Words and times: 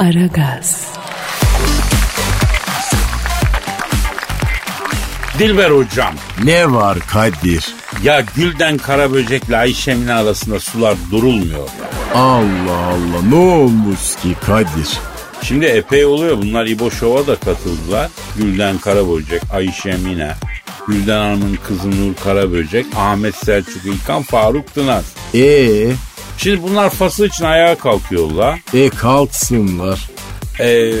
Aragaz. 0.00 0.86
Dilber 5.38 5.70
hocam. 5.70 6.14
Ne 6.44 6.72
var 6.72 6.98
Kadir? 6.98 7.74
Ya 8.02 8.24
Gülden 8.36 8.78
Karaböcek'le 8.78 9.52
Ayşe 9.52 9.94
Mine 9.94 10.12
arasında 10.12 10.60
sular 10.60 10.96
durulmuyor. 11.10 11.68
Allah 12.14 12.86
Allah 12.86 13.22
ne 13.28 13.34
olmuş 13.34 14.16
ki 14.22 14.36
Kadir? 14.46 14.98
Şimdi 15.42 15.64
epey 15.64 16.04
oluyor 16.04 16.38
bunlar 16.38 16.66
İbo 16.66 16.90
Şov'a 16.90 17.26
da 17.26 17.36
katıldılar. 17.36 18.10
Gülden 18.36 18.78
Karaböcek, 18.78 19.42
Ayşe 19.52 19.92
Mine, 19.92 20.34
Gülden 20.88 21.18
Hanım'ın 21.18 21.58
kızı 21.68 21.90
Nur 21.90 22.14
Karaböcek, 22.24 22.86
Ahmet 22.96 23.34
Selçuk 23.34 23.84
İlkan, 23.84 24.22
Faruk 24.22 24.74
Tınaz. 24.74 25.04
E 25.34 25.92
Şimdi 26.42 26.62
bunlar 26.62 26.90
fasıl 26.90 27.24
için 27.24 27.44
ayağa 27.44 27.74
kalkıyorlar. 27.74 28.60
e 28.74 28.88
kalksınlar. 28.88 30.08
Ee, 30.60 30.92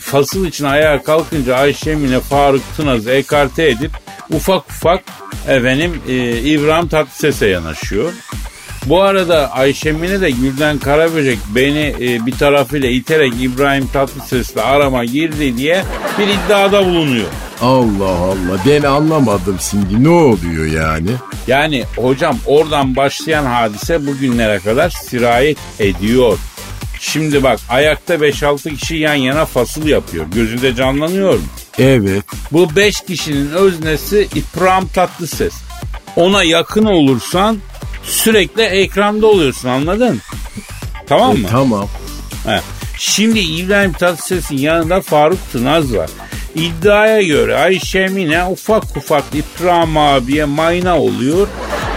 fasıl 0.00 0.46
için 0.46 0.64
ayağa 0.64 1.02
kalkınca 1.02 1.56
Ayşe 1.56 1.94
Mine 1.94 2.20
Faruk 2.20 2.62
Tınaz'ı 2.76 3.10
ekarte 3.10 3.68
edip 3.68 3.90
ufak 4.30 4.70
ufak 4.70 5.04
efendim 5.48 6.02
e, 6.08 6.40
İbrahim 6.40 6.88
Tatlıses'e 6.88 7.46
yanaşıyor. 7.46 8.12
Bu 8.86 9.02
arada 9.02 9.50
Ayşe 9.52 9.92
Mine 9.92 10.20
de 10.20 10.30
Gülden 10.30 10.78
Karaböcek 10.78 11.38
beni 11.54 11.94
e, 12.00 12.26
bir 12.26 12.32
tarafıyla 12.32 12.88
iterek 12.88 13.32
İbrahim 13.40 13.86
Tatlıses'le 13.86 14.56
arama 14.56 15.04
girdi 15.04 15.56
diye 15.56 15.84
bir 16.18 16.28
iddiada 16.28 16.86
bulunuyor. 16.86 17.28
Allah 17.62 18.08
Allah 18.08 18.60
ben 18.66 18.82
anlamadım 18.82 19.56
şimdi 19.70 20.04
ne 20.04 20.08
oluyor 20.08 20.66
yani? 20.66 21.10
Yani 21.46 21.84
hocam 21.96 22.38
oradan 22.46 22.96
başlayan 22.96 23.44
hadise 23.44 24.06
bugünlere 24.06 24.58
kadar 24.58 24.90
sirayet 24.90 25.58
ediyor. 25.78 26.38
Şimdi 27.00 27.42
bak 27.42 27.60
ayakta 27.68 28.14
5-6 28.14 28.76
kişi 28.76 28.96
yan 28.96 29.14
yana 29.14 29.44
fasıl 29.44 29.86
yapıyor. 29.86 30.26
Gözünde 30.34 30.74
canlanıyor 30.74 31.34
mu? 31.34 31.40
Evet 31.78 32.24
Bu 32.52 32.76
5 32.76 33.00
kişinin 33.00 33.50
öznesi 33.50 34.28
İbrahim 34.34 34.88
Tatlıses. 34.88 35.54
Ona 36.16 36.44
yakın 36.44 36.84
olursan 36.84 37.58
sürekli 38.02 38.62
ekranda 38.62 39.26
oluyorsun 39.26 39.68
anladın? 39.68 40.20
Tamam 41.06 41.36
e, 41.36 41.38
mı? 41.38 41.48
tamam. 41.50 41.88
He. 42.46 42.60
Şimdi 42.98 43.38
İbrahim 43.38 43.92
Tatlıses'in 43.92 44.58
yanında 44.58 45.00
Faruk 45.00 45.52
Tınaz 45.52 45.94
var. 45.94 46.10
İddiaya 46.54 47.22
göre 47.22 47.56
Ayşe 47.56 48.06
Mine 48.06 48.44
ufak 48.44 48.96
ufak 48.96 49.24
İbrahim 49.34 49.96
abiye 49.96 50.44
mayna 50.44 50.98
oluyor. 51.00 51.48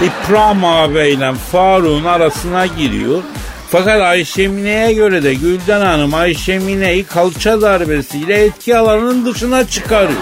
İbrahim 0.02 0.66
abiyle 0.66 1.34
Faruk'un 1.52 2.06
arasına 2.06 2.66
giriyor. 2.66 3.22
Fakat 3.72 4.02
Ayşe 4.02 4.48
Mine'ye 4.48 4.94
göre 4.94 5.23
de 5.23 5.34
Gülden 5.34 5.82
Hanım 5.82 6.14
Ayşe 6.14 6.60
Mine'yi 6.60 7.04
kalça 7.04 7.62
darbesiyle 7.62 8.45
etki 8.45 8.78
alanının 8.78 9.26
dışına 9.26 9.67
çıkarıyor. 9.67 10.20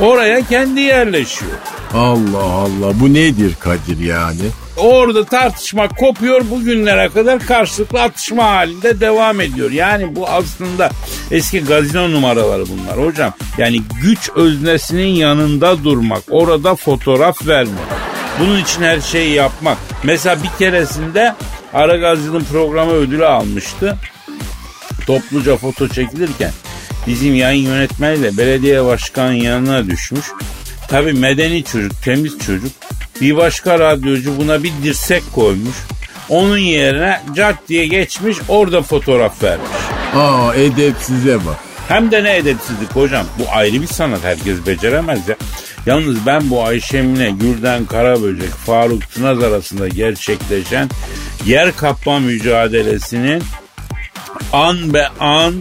Oraya 0.00 0.46
kendi 0.46 0.80
yerleşiyor. 0.80 1.52
Allah 1.94 2.42
Allah 2.42 3.00
bu 3.00 3.14
nedir 3.14 3.54
Kadir 3.60 3.98
yani? 3.98 4.40
Orada 4.76 5.24
tartışma 5.24 5.88
kopuyor 5.88 6.50
bugünlere 6.50 7.08
kadar 7.08 7.38
karşılıklı 7.38 8.02
atışma 8.02 8.44
halinde 8.44 9.00
devam 9.00 9.40
ediyor. 9.40 9.70
Yani 9.70 10.16
bu 10.16 10.28
aslında 10.28 10.90
eski 11.30 11.64
gazino 11.64 12.12
numaraları 12.12 12.64
bunlar 12.68 13.06
hocam. 13.06 13.32
Yani 13.58 13.82
güç 14.02 14.30
öznesinin 14.34 15.08
yanında 15.08 15.84
durmak, 15.84 16.22
orada 16.30 16.74
fotoğraf 16.74 17.46
vermek. 17.46 17.74
Bunun 18.40 18.58
için 18.58 18.82
her 18.82 19.00
şeyi 19.00 19.34
yapmak. 19.34 19.78
Mesela 20.04 20.42
bir 20.42 20.50
keresinde 20.58 21.34
Aragazcı'nın 21.74 22.44
programı 22.44 22.92
ödülü 22.92 23.26
almıştı. 23.26 23.96
Topluca 25.06 25.56
foto 25.56 25.88
çekilirken 25.88 26.52
bizim 27.06 27.34
yayın 27.34 27.64
yönetmeniyle 27.70 28.36
belediye 28.36 28.84
başkanının 28.84 29.34
yanına 29.34 29.86
düşmüş. 29.86 30.26
Tabi 30.88 31.12
medeni 31.12 31.64
çocuk, 31.64 32.02
temiz 32.04 32.38
çocuk. 32.38 32.72
Bir 33.20 33.36
başka 33.36 33.78
radyocu 33.78 34.38
buna 34.38 34.62
bir 34.62 34.72
dirsek 34.82 35.22
koymuş. 35.34 35.76
Onun 36.28 36.58
yerine 36.58 37.20
cart 37.36 37.68
diye 37.68 37.86
geçmiş 37.86 38.36
orada 38.48 38.82
fotoğraf 38.82 39.42
vermiş. 39.42 39.68
Aa 40.14 40.54
edepsize 40.54 41.36
bak. 41.46 41.56
Hem 41.88 42.10
de 42.10 42.24
ne 42.24 42.36
edepsizlik 42.36 42.90
hocam. 42.90 43.26
Bu 43.38 43.42
ayrı 43.52 43.82
bir 43.82 43.86
sanat 43.86 44.24
herkes 44.24 44.66
beceremez 44.66 45.28
ya. 45.28 45.36
Yalnız 45.86 46.26
ben 46.26 46.50
bu 46.50 46.64
Ayşe 46.64 47.02
Mine, 47.02 47.30
Gürden 47.30 47.86
Karaböcek, 47.86 48.50
Faruk 48.50 49.10
Tınaz 49.10 49.42
arasında 49.42 49.88
gerçekleşen 49.88 50.88
yer 51.46 51.76
kapma 51.76 52.18
mücadelesinin 52.18 53.42
an 54.52 54.94
be 54.94 55.08
an 55.20 55.54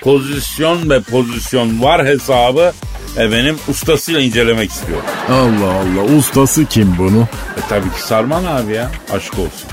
pozisyon 0.00 0.90
be 0.90 1.00
pozisyon 1.00 1.82
var 1.82 2.06
hesabı 2.06 2.72
efendim 3.16 3.58
ustasıyla 3.68 4.20
incelemek 4.20 4.70
istiyorum. 4.70 5.04
Allah 5.30 5.72
Allah 5.72 6.16
ustası 6.16 6.64
kim 6.66 6.94
bunu? 6.98 7.28
E 7.56 7.60
tabii 7.68 7.90
ki 7.92 8.00
Sarman 8.02 8.44
abi 8.44 8.72
ya 8.72 8.90
aşk 9.12 9.32
olsun. 9.38 9.68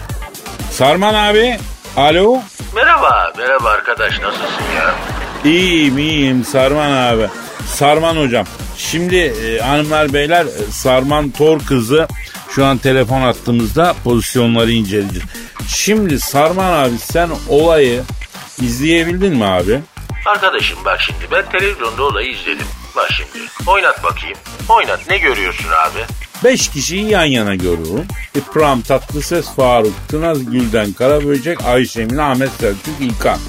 Sarman 0.71 1.13
abi 1.13 1.57
alo. 1.97 2.39
Merhaba, 2.75 3.33
merhaba 3.37 3.69
arkadaş 3.69 4.19
nasılsın 4.19 4.63
ya? 4.75 4.95
İyiyim 5.51 5.97
iyiyim 5.97 6.43
Sarman 6.45 6.91
abi. 6.91 7.27
Sarman 7.67 8.15
hocam. 8.17 8.45
Şimdi 8.77 9.15
e, 9.15 9.59
hanımlar 9.59 10.13
beyler 10.13 10.45
e, 10.45 10.71
Sarman 10.71 11.29
Tor 11.29 11.59
kızı 11.59 12.07
şu 12.49 12.65
an 12.65 12.77
telefon 12.77 13.21
attığımızda 13.21 13.95
pozisyonları 14.03 14.71
inceleyeceğiz. 14.71 15.27
Şimdi 15.67 16.19
Sarman 16.19 16.71
abi 16.83 16.97
sen 16.97 17.29
olayı 17.49 18.01
izleyebildin 18.61 19.35
mi 19.37 19.45
abi? 19.45 19.79
Arkadaşım 20.25 20.77
bak 20.85 21.01
şimdi 21.01 21.19
ben 21.31 21.49
televizyonda 21.51 22.03
olayı 22.03 22.31
izledim. 22.31 22.67
Bak 22.97 23.09
şimdi 23.11 23.45
oynat 23.67 24.03
bakayım. 24.03 24.37
Oynat 24.69 24.99
ne 25.09 25.17
görüyorsun 25.17 25.69
abi? 25.69 25.99
Beş 26.43 26.69
kişiyi 26.69 27.09
yan 27.09 27.25
yana 27.25 27.55
görüyorum. 27.55 28.05
İbrahim 28.35 28.81
Tatlıses, 28.81 29.55
Faruk 29.55 29.93
Tınaz, 30.09 30.51
Gülden 30.51 30.93
Karaböcek, 30.93 31.65
Ayşemin, 31.65 32.17
Ahmet 32.17 32.49
Selçuk, 32.51 33.01
İlkan. 33.01 33.39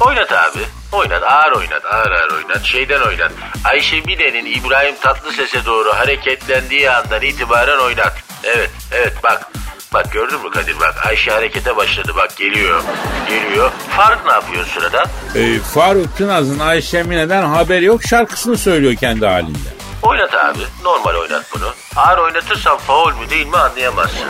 Oynat 0.00 0.32
abi. 0.32 0.58
Oynat 0.92 1.22
ağır 1.22 1.52
oynat 1.52 1.84
ağır 1.84 2.10
ağır 2.10 2.30
oynat. 2.32 2.64
Şeyden 2.64 3.00
oynat. 3.00 3.32
Ayşe 3.64 4.00
Mine'nin 4.00 4.46
İbrahim 4.46 4.94
Tatlıses'e 5.00 5.64
doğru 5.66 5.92
hareketlendiği 5.94 6.90
andan 6.90 7.22
itibaren 7.22 7.78
oynat. 7.78 8.16
Evet 8.44 8.70
evet 8.92 9.12
bak. 9.22 9.51
Bak 9.94 10.12
gördün 10.12 10.40
mü 10.40 10.50
Kadir 10.50 10.80
bak 10.80 11.06
Ayşe 11.06 11.30
harekete 11.30 11.76
başladı 11.76 12.12
bak 12.16 12.36
geliyor. 12.36 12.82
Geliyor. 13.28 13.70
Faruk 13.96 14.26
ne 14.26 14.32
yapıyor 14.32 14.64
sırada? 14.66 15.04
Ee, 15.34 15.58
Faruk 15.58 16.16
Tınaz'ın 16.16 16.58
Ayşemine'den 16.58 17.42
haberi 17.42 17.84
yok 17.84 18.02
şarkısını 18.02 18.58
söylüyor 18.58 18.94
kendi 18.94 19.26
halinde. 19.26 19.58
Oynat 20.02 20.34
abi. 20.34 20.58
Normal 20.84 21.14
oynat 21.14 21.44
bunu. 21.54 21.74
Ağır 21.96 22.18
oynatırsan 22.18 22.78
faul 22.78 23.12
mü 23.12 23.30
değil 23.30 23.46
mi 23.46 23.56
anlayamazsın. 23.56 24.26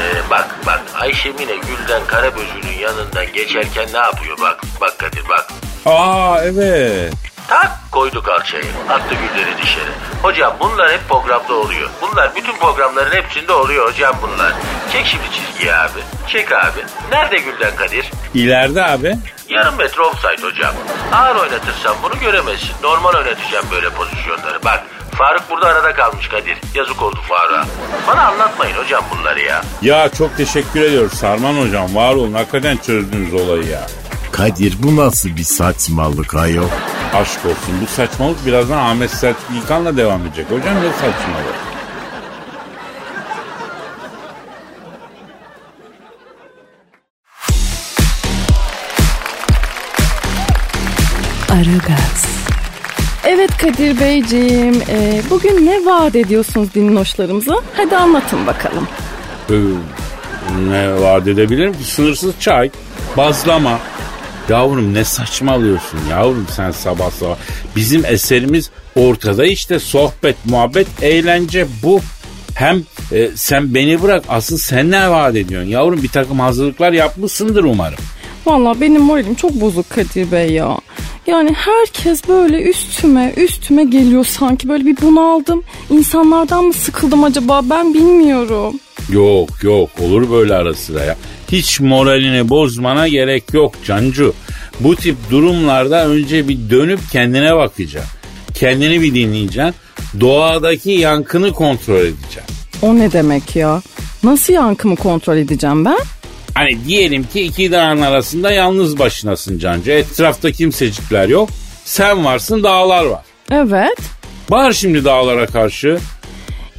Ee, 0.00 0.30
bak 0.30 0.48
bak 0.66 0.80
Ayşe 1.00 1.28
Mine 1.32 1.56
Gülden 1.56 2.02
Karabözü'nün 2.06 2.78
yanından 2.80 3.32
geçerken 3.32 3.88
ne 3.92 3.98
yapıyor 3.98 4.38
bak. 4.40 4.60
Bak 4.80 4.98
Kadir 4.98 5.28
bak. 5.28 5.46
Aa 5.86 6.40
evet. 6.42 7.12
Tak 7.50 7.78
koydu 7.92 8.22
kalçayı. 8.22 8.64
Attı 8.88 9.14
gülleri 9.14 9.62
dışarı. 9.62 9.90
Hocam 10.22 10.56
bunlar 10.60 10.92
hep 10.92 11.08
programda 11.08 11.54
oluyor. 11.54 11.90
Bunlar 12.02 12.36
bütün 12.36 12.56
programların 12.58 13.12
hepsinde 13.12 13.52
oluyor 13.52 13.88
hocam 13.92 14.14
bunlar. 14.22 14.52
Çek 14.92 15.06
şimdi 15.06 15.24
çizgiyi 15.32 15.74
abi. 15.74 16.00
Çek 16.28 16.52
abi. 16.52 16.80
Nerede 17.10 17.38
Gülden 17.38 17.76
Kadir? 17.76 18.10
İleride 18.34 18.84
abi. 18.84 19.16
Yarım 19.48 19.76
metre 19.76 20.02
offside 20.02 20.46
hocam. 20.46 20.74
Ağır 21.12 21.36
oynatırsan 21.36 21.96
bunu 22.02 22.20
göremezsin. 22.20 22.72
Normal 22.82 23.14
oynatacağım 23.14 23.66
böyle 23.72 23.90
pozisyonları. 23.90 24.64
Bak 24.64 24.82
Faruk 25.14 25.42
burada 25.50 25.66
arada 25.66 25.94
kalmış 25.94 26.28
Kadir. 26.28 26.58
Yazık 26.74 27.02
oldu 27.02 27.18
Faruk'a. 27.28 27.66
Bana 28.08 28.26
anlatmayın 28.28 28.76
hocam 28.76 29.04
bunları 29.16 29.40
ya. 29.40 29.62
Ya 29.82 30.08
çok 30.08 30.36
teşekkür 30.36 30.80
ediyoruz 30.80 31.12
Sarman 31.12 31.54
hocam. 31.66 31.94
Var 31.94 32.14
olun 32.14 32.32
hakikaten 32.34 32.76
çözdünüz 32.76 33.34
olayı 33.34 33.66
ya. 33.68 33.86
Kadir 34.32 34.74
bu 34.82 34.96
nasıl 34.96 35.36
bir 35.36 35.44
saçmalık 35.44 36.34
ayol? 36.34 36.68
Aşk 37.14 37.46
olsun. 37.46 37.74
Bu 37.82 37.86
saçmalık 37.86 38.46
birazdan 38.46 38.78
Ahmet 38.78 39.10
Selçuk 39.10 39.50
İlkan'la 39.56 39.96
devam 39.96 40.26
edecek. 40.26 40.46
Hocam 40.50 40.74
ne 40.74 40.92
saçmalık? 40.92 41.54
Aragaz. 51.50 52.26
Evet 53.24 53.56
Kadir 53.58 54.00
Beyciğim, 54.00 54.82
e, 54.88 55.22
bugün 55.30 55.66
ne 55.66 55.84
vaat 55.86 56.16
ediyorsunuz 56.16 56.74
dinloşlarımıza? 56.74 57.54
Hadi 57.76 57.96
anlatın 57.96 58.46
bakalım. 58.46 58.88
Ee, 59.50 59.54
ne 60.68 61.00
vaat 61.00 61.26
edebilirim 61.28 61.72
ki? 61.72 61.84
Sınırsız 61.84 62.40
çay, 62.40 62.70
bazlama. 63.16 63.78
Yavrum 64.50 64.94
ne 64.94 65.04
saçmalıyorsun 65.04 65.98
yavrum 66.10 66.46
sen 66.56 66.70
sabah 66.70 67.10
sabah. 67.10 67.36
Bizim 67.76 68.04
eserimiz 68.04 68.70
ortada 68.96 69.46
işte 69.46 69.78
sohbet, 69.78 70.36
muhabbet, 70.44 70.86
eğlence 71.02 71.66
bu. 71.82 72.00
Hem 72.54 72.82
e, 73.12 73.28
sen 73.34 73.74
beni 73.74 74.02
bırak 74.02 74.24
asıl 74.28 74.58
sen 74.58 74.90
ne 74.90 75.10
vaat 75.10 75.36
ediyorsun 75.36 75.68
yavrum 75.68 76.02
bir 76.02 76.08
takım 76.08 76.40
hazırlıklar 76.40 76.92
yapmışsındır 76.92 77.64
umarım. 77.64 77.98
Valla 78.46 78.80
benim 78.80 79.02
moralim 79.02 79.34
çok 79.34 79.52
bozuk 79.52 79.90
Kadir 79.90 80.32
Bey 80.32 80.50
ya. 80.50 80.78
Yani 81.26 81.54
herkes 81.54 82.28
böyle 82.28 82.62
üstüme 82.62 83.32
üstüme 83.36 83.84
geliyor 83.84 84.24
sanki 84.24 84.68
böyle 84.68 84.86
bir 84.86 84.96
bunaldım. 85.02 85.62
İnsanlardan 85.90 86.64
mı 86.64 86.72
sıkıldım 86.72 87.24
acaba 87.24 87.60
ben 87.70 87.94
bilmiyorum. 87.94 88.80
Yok 89.08 89.48
yok 89.62 89.90
olur 90.00 90.30
böyle 90.30 90.54
ara 90.54 90.74
sıra 90.74 91.04
ya. 91.04 91.16
Hiç 91.52 91.80
moralini 91.80 92.48
bozmana 92.48 93.08
gerek 93.08 93.44
yok 93.54 93.74
Cancu. 93.86 94.34
Bu 94.80 94.96
tip 94.96 95.16
durumlarda 95.30 96.06
önce 96.06 96.48
bir 96.48 96.70
dönüp 96.70 97.00
kendine 97.12 97.56
bakacaksın. 97.56 98.10
Kendini 98.54 99.02
bir 99.02 99.14
dinleyeceksin. 99.14 99.74
Doğadaki 100.20 100.90
yankını 100.90 101.52
kontrol 101.52 101.98
edeceksin. 102.00 102.42
O 102.82 102.98
ne 102.98 103.12
demek 103.12 103.56
ya? 103.56 103.82
Nasıl 104.22 104.52
yankımı 104.52 104.96
kontrol 104.96 105.36
edeceğim 105.36 105.84
ben? 105.84 105.98
Hani 106.54 106.84
diyelim 106.86 107.24
ki 107.24 107.40
iki 107.42 107.72
dağın 107.72 108.00
arasında 108.00 108.52
yalnız 108.52 108.98
başınasın 108.98 109.58
Cancu. 109.58 109.90
Etrafta 109.90 110.52
kimsecikler 110.52 111.28
yok. 111.28 111.48
Sen 111.84 112.24
varsın 112.24 112.62
dağlar 112.62 113.04
var. 113.04 113.24
Evet. 113.50 113.98
Bağır 114.50 114.72
şimdi 114.72 115.04
dağlara 115.04 115.46
karşı. 115.46 115.98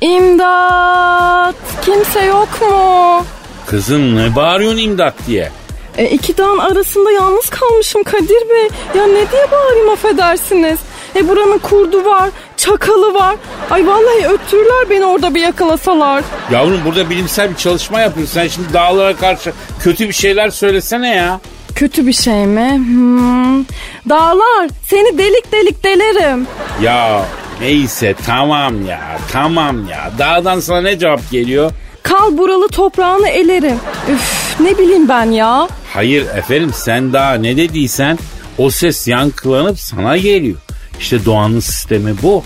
İmdat! 0.02 1.56
Kimse 1.86 2.22
yok 2.24 2.62
mu? 2.62 3.26
Kızım 3.68 4.16
ne 4.16 4.36
bağırıyorsun 4.36 4.78
imdat 4.78 5.14
diye. 5.28 5.52
E, 5.98 6.06
iki 6.06 6.38
dağın 6.38 6.58
arasında 6.58 7.12
yalnız 7.12 7.50
kalmışım 7.50 8.04
Kadir 8.04 8.50
Bey. 8.50 8.70
Ya 8.96 9.08
ne 9.08 9.32
diye 9.32 9.52
bağırayım 9.52 9.90
affedersiniz. 9.90 10.80
E 11.16 11.28
buranın 11.28 11.58
kurdu 11.58 12.06
var, 12.06 12.30
çakalı 12.58 13.14
var. 13.14 13.36
Ay 13.72 13.88
vallahi 13.88 14.28
öttürürler 14.28 14.90
beni 14.90 15.06
orada 15.06 15.36
bir 15.36 15.42
yakalasalar. 15.42 16.24
Yavrum 16.52 16.80
burada 16.86 17.10
bilimsel 17.10 17.50
bir 17.52 17.56
çalışma 17.56 18.00
yapıyorsun. 18.00 18.34
Sen 18.34 18.48
şimdi 18.48 18.74
dağlara 18.74 19.16
karşı 19.16 19.54
kötü 19.80 20.08
bir 20.08 20.14
şeyler 20.14 20.50
söylesene 20.50 21.16
ya. 21.16 21.40
Kötü 21.76 22.08
bir 22.08 22.14
şey 22.14 22.46
mi? 22.46 22.72
Hmm. 22.76 23.64
Dağlar 24.10 24.70
seni 24.90 25.18
delik 25.18 25.52
delik 25.52 25.84
delerim. 25.84 26.48
Ya 26.82 27.26
neyse 27.62 28.16
tamam 28.26 28.86
ya 28.86 29.18
tamam 29.32 29.90
ya. 29.90 30.12
Dağdan 30.20 30.60
sana 30.60 30.82
ne 30.82 31.00
cevap 31.00 31.32
geliyor? 31.32 31.72
Kal 32.04 32.38
buralı 32.38 32.68
toprağını 32.68 33.28
elerim. 33.28 33.78
Üf 34.14 34.56
ne 34.60 34.78
bileyim 34.78 35.10
ben 35.10 35.26
ya. 35.32 35.68
Hayır 35.94 36.26
efendim 36.38 36.72
sen 36.74 37.14
daha 37.14 37.34
ne 37.34 37.58
dediysen 37.58 38.20
o 38.58 38.70
ses 38.70 39.08
yankılanıp 39.08 39.80
sana 39.80 40.18
geliyor. 40.18 40.58
İşte 41.00 41.26
doğanın 41.26 41.60
sistemi 41.60 42.16
bu. 42.24 42.44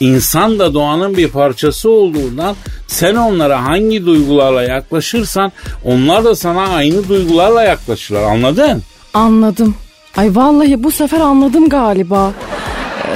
İnsan 0.00 0.58
da 0.58 0.74
doğanın 0.74 1.16
bir 1.16 1.28
parçası 1.28 1.90
olduğundan 1.90 2.56
sen 2.86 3.14
onlara 3.14 3.64
hangi 3.64 4.06
duygularla 4.06 4.62
yaklaşırsan 4.62 5.52
onlar 5.84 6.24
da 6.24 6.34
sana 6.36 6.68
aynı 6.68 7.08
duygularla 7.08 7.62
yaklaşırlar 7.62 8.22
anladın? 8.22 8.82
Anladım. 9.14 9.74
Ay 10.16 10.36
vallahi 10.36 10.82
bu 10.82 10.90
sefer 10.90 11.20
anladım 11.20 11.68
galiba. 11.68 12.32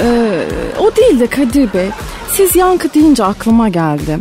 Ee, 0.01 0.45
o 0.81 0.97
değil 0.97 1.21
de 1.21 1.27
Kadir 1.27 1.73
Bey. 1.73 1.89
Siz 2.33 2.57
yankı 2.57 2.95
deyince 2.95 3.25
aklıma 3.25 3.69
geldi. 3.69 4.19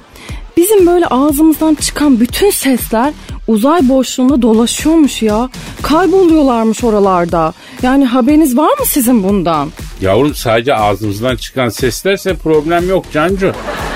Bizim 0.57 0.88
böyle 0.88 1.06
ağzımızdan 1.07 1.75
çıkan 1.75 2.19
bütün 2.19 2.50
sesler 2.51 3.13
uzay 3.47 3.89
boşluğunda 3.89 4.41
dolaşıyormuş 4.41 5.21
ya. 5.21 5.50
Kayboluyorlarmış 5.81 6.83
oralarda. 6.83 7.53
Yani 7.81 8.06
haberiniz 8.06 8.57
var 8.57 8.79
mı 8.79 8.85
sizin 8.85 9.23
bundan? 9.23 9.69
Yavrum 10.01 10.35
sadece 10.35 10.75
ağzımızdan 10.75 11.35
çıkan 11.35 11.69
seslerse 11.69 12.35
problem 12.35 12.89
yok 12.89 13.06
Cancu. 13.13 13.51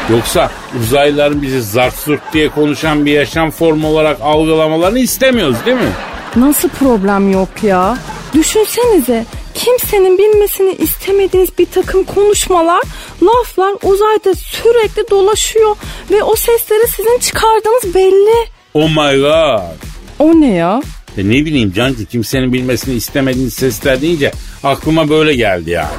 Yoksa 0.09 0.51
uzaylıların 0.81 1.41
bizi 1.41 1.61
zart 1.61 1.95
zurt 1.95 2.21
diye 2.33 2.49
konuşan 2.49 3.05
bir 3.05 3.11
yaşam 3.11 3.51
formu 3.51 3.87
olarak 3.87 4.17
algılamalarını 4.21 4.99
istemiyoruz 4.99 5.57
değil 5.65 5.77
mi? 5.77 5.91
Nasıl 6.35 6.69
problem 6.69 7.31
yok 7.31 7.49
ya? 7.63 7.97
Düşünsenize 8.33 9.25
kimsenin 9.55 10.17
bilmesini 10.17 10.71
istemediğiniz 10.73 11.49
bir 11.59 11.65
takım 11.65 12.03
konuşmalar, 12.03 12.81
laflar 13.23 13.73
uzayda 13.83 14.35
sürekli 14.35 15.09
dolaşıyor 15.11 15.75
ve 16.11 16.23
o 16.23 16.35
sesleri 16.35 16.87
sizin 16.87 17.19
çıkardığınız 17.19 17.95
belli. 17.95 18.47
Oh 18.73 18.89
my 18.89 19.19
god. 19.21 19.85
O 20.19 20.41
ne 20.41 20.53
ya? 20.53 20.81
E 21.17 21.21
ne 21.25 21.45
bileyim 21.45 21.73
Cancu 21.75 22.05
kimsenin 22.05 22.53
bilmesini 22.53 22.95
istemediğiniz 22.95 23.53
sesler 23.53 24.01
deyince 24.01 24.31
aklıma 24.63 25.09
böyle 25.09 25.35
geldi 25.35 25.69
ya. 25.69 25.91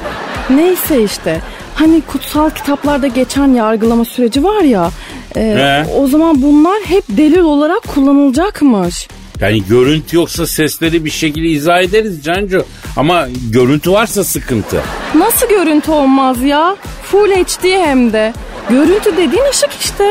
Neyse 0.49 1.03
işte. 1.03 1.41
Hani 1.75 2.01
kutsal 2.01 2.49
kitaplarda 2.49 3.07
geçen 3.07 3.47
yargılama 3.47 4.05
süreci 4.05 4.43
var 4.43 4.61
ya. 4.61 4.91
e, 5.35 5.41
Ne? 5.55 5.85
o 5.97 6.07
zaman 6.07 6.41
bunlar 6.41 6.81
hep 6.85 7.03
delil 7.09 7.39
olarak 7.39 7.83
kullanılacakmış. 7.87 9.07
Yani 9.41 9.63
görüntü 9.69 10.15
yoksa 10.15 10.47
sesleri 10.47 11.05
bir 11.05 11.09
şekilde 11.09 11.47
izah 11.47 11.81
ederiz 11.81 12.23
Cancu. 12.23 12.65
Ama 12.97 13.27
görüntü 13.49 13.91
varsa 13.91 14.23
sıkıntı. 14.23 14.81
Nasıl 15.15 15.49
görüntü 15.49 15.91
olmaz 15.91 16.41
ya? 16.41 16.75
Full 17.03 17.29
HD 17.31 17.63
hem 17.63 18.13
de. 18.13 18.33
Görüntü 18.69 19.17
dediğin 19.17 19.49
ışık 19.51 19.69
işte. 19.81 20.03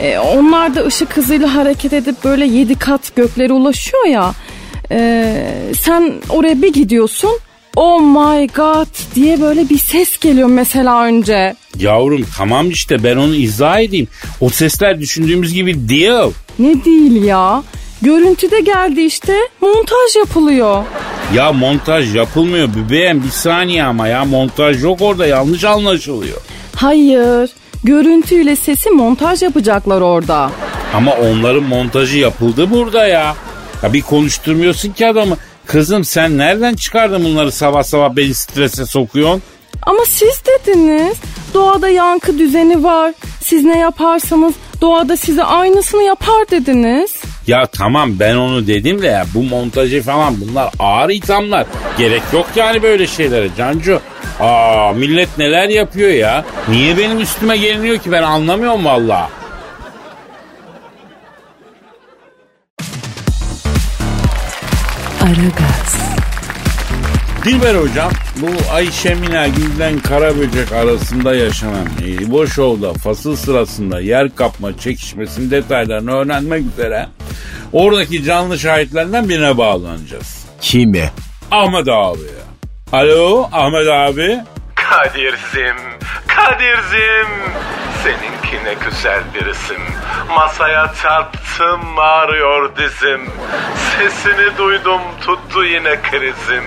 E, 0.00 0.18
onlar 0.18 0.74
da 0.74 0.84
ışık 0.86 1.16
hızıyla 1.16 1.54
hareket 1.54 1.92
edip 1.92 2.24
böyle 2.24 2.46
yedi 2.46 2.74
kat 2.78 3.16
göklere 3.16 3.52
ulaşıyor 3.52 4.06
ya. 4.06 4.32
E, 4.90 5.32
sen 5.80 6.12
oraya 6.28 6.62
bir 6.62 6.72
gidiyorsun. 6.72 7.30
Oh 7.76 8.00
my 8.00 8.46
god 8.46 9.14
diye 9.14 9.40
böyle 9.40 9.68
bir 9.68 9.78
ses 9.78 10.18
geliyor 10.18 10.48
mesela 10.48 11.04
önce. 11.04 11.54
Yavrum 11.78 12.26
tamam 12.36 12.70
işte 12.70 13.04
ben 13.04 13.16
onu 13.16 13.34
izah 13.34 13.80
edeyim. 13.80 14.08
O 14.40 14.48
sesler 14.48 15.00
düşündüğümüz 15.00 15.54
gibi 15.54 15.88
değil. 15.88 16.32
Ne 16.58 16.84
değil 16.84 17.22
ya? 17.22 17.62
Görüntüde 18.02 18.60
geldi 18.60 19.00
işte. 19.00 19.36
Montaj 19.60 20.16
yapılıyor. 20.16 20.84
Ya 21.34 21.52
montaj 21.52 22.16
yapılmıyor 22.16 22.68
bebeğim 22.76 23.22
bir 23.22 23.30
saniye 23.30 23.84
ama 23.84 24.08
ya 24.08 24.24
montaj 24.24 24.82
yok 24.82 25.00
orada 25.02 25.26
yanlış 25.26 25.64
anlaşılıyor. 25.64 26.36
Hayır. 26.76 27.50
Görüntüyle 27.84 28.56
sesi 28.56 28.90
montaj 28.90 29.42
yapacaklar 29.42 30.00
orada. 30.00 30.50
Ama 30.94 31.12
onların 31.12 31.62
montajı 31.62 32.18
yapıldı 32.18 32.70
burada 32.70 33.06
ya. 33.06 33.34
Ya 33.82 33.92
bir 33.92 34.02
konuşturmuyorsun 34.02 34.92
ki 34.92 35.06
adamı. 35.06 35.36
Kızım 35.66 36.04
sen 36.04 36.38
nereden 36.38 36.74
çıkardın 36.74 37.24
bunları 37.24 37.52
sabah 37.52 37.82
sabah 37.82 38.16
beni 38.16 38.34
strese 38.34 38.86
sokuyorsun? 38.86 39.42
Ama 39.82 40.04
siz 40.08 40.42
dediniz. 40.46 41.16
Doğada 41.54 41.88
yankı 41.88 42.38
düzeni 42.38 42.84
var. 42.84 43.12
Siz 43.42 43.64
ne 43.64 43.78
yaparsanız 43.78 44.54
doğada 44.80 45.16
size 45.16 45.44
aynısını 45.44 46.02
yapar 46.02 46.50
dediniz. 46.50 47.10
Ya 47.46 47.66
tamam 47.66 48.18
ben 48.18 48.34
onu 48.36 48.66
dedim 48.66 49.02
de 49.02 49.06
ya 49.06 49.26
bu 49.34 49.42
montajı 49.42 50.02
falan 50.02 50.34
bunlar 50.40 50.70
ağır 50.78 51.10
ithamlar. 51.10 51.66
Gerek 51.98 52.22
yok 52.32 52.46
yani 52.56 52.82
böyle 52.82 53.06
şeylere 53.06 53.48
Cancu. 53.58 54.00
Aa 54.40 54.92
millet 54.92 55.38
neler 55.38 55.68
yapıyor 55.68 56.10
ya. 56.10 56.44
Niye 56.68 56.98
benim 56.98 57.20
üstüme 57.20 57.56
geliniyor 57.56 57.98
ki 57.98 58.12
ben 58.12 58.22
anlamıyorum 58.22 58.84
valla. 58.84 59.30
Aragaz, 65.22 65.75
Dilber 67.46 67.74
hocam 67.74 68.12
bu 68.36 68.72
Ayşe 68.72 69.14
Mina 69.14 69.48
Gülden 69.48 69.98
Karaböcek 69.98 70.72
arasında 70.72 71.34
yaşanan 71.34 71.86
e, 72.06 72.30
bu 72.30 72.46
şovda 72.46 72.92
fasıl 72.92 73.36
sırasında 73.36 74.00
yer 74.00 74.34
kapma 74.34 74.78
çekişmesinin 74.78 75.50
detaylarını 75.50 76.12
öğrenmek 76.12 76.62
üzere 76.72 77.06
oradaki 77.72 78.24
canlı 78.24 78.58
şahitlerden 78.58 79.28
birine 79.28 79.58
bağlanacağız. 79.58 80.46
Kime? 80.60 81.10
Ahmet 81.50 81.88
abi. 81.88 82.18
Alo 82.92 83.48
Ahmet 83.52 83.88
abi. 83.88 84.38
Kadir'zim, 84.74 85.76
Kadir'zim. 86.26 87.28
Seninki 88.50 88.64
ne 88.64 88.74
güzel 88.74 89.20
bir 89.34 89.46
isim. 89.46 89.82
Masaya 90.36 90.92
çarptım 91.02 91.98
ağrıyor 91.98 92.76
dizim. 92.76 93.20
Sesini 93.76 94.58
duydum 94.58 95.00
tuttu 95.20 95.64
yine 95.64 96.02
krizim. 96.02 96.64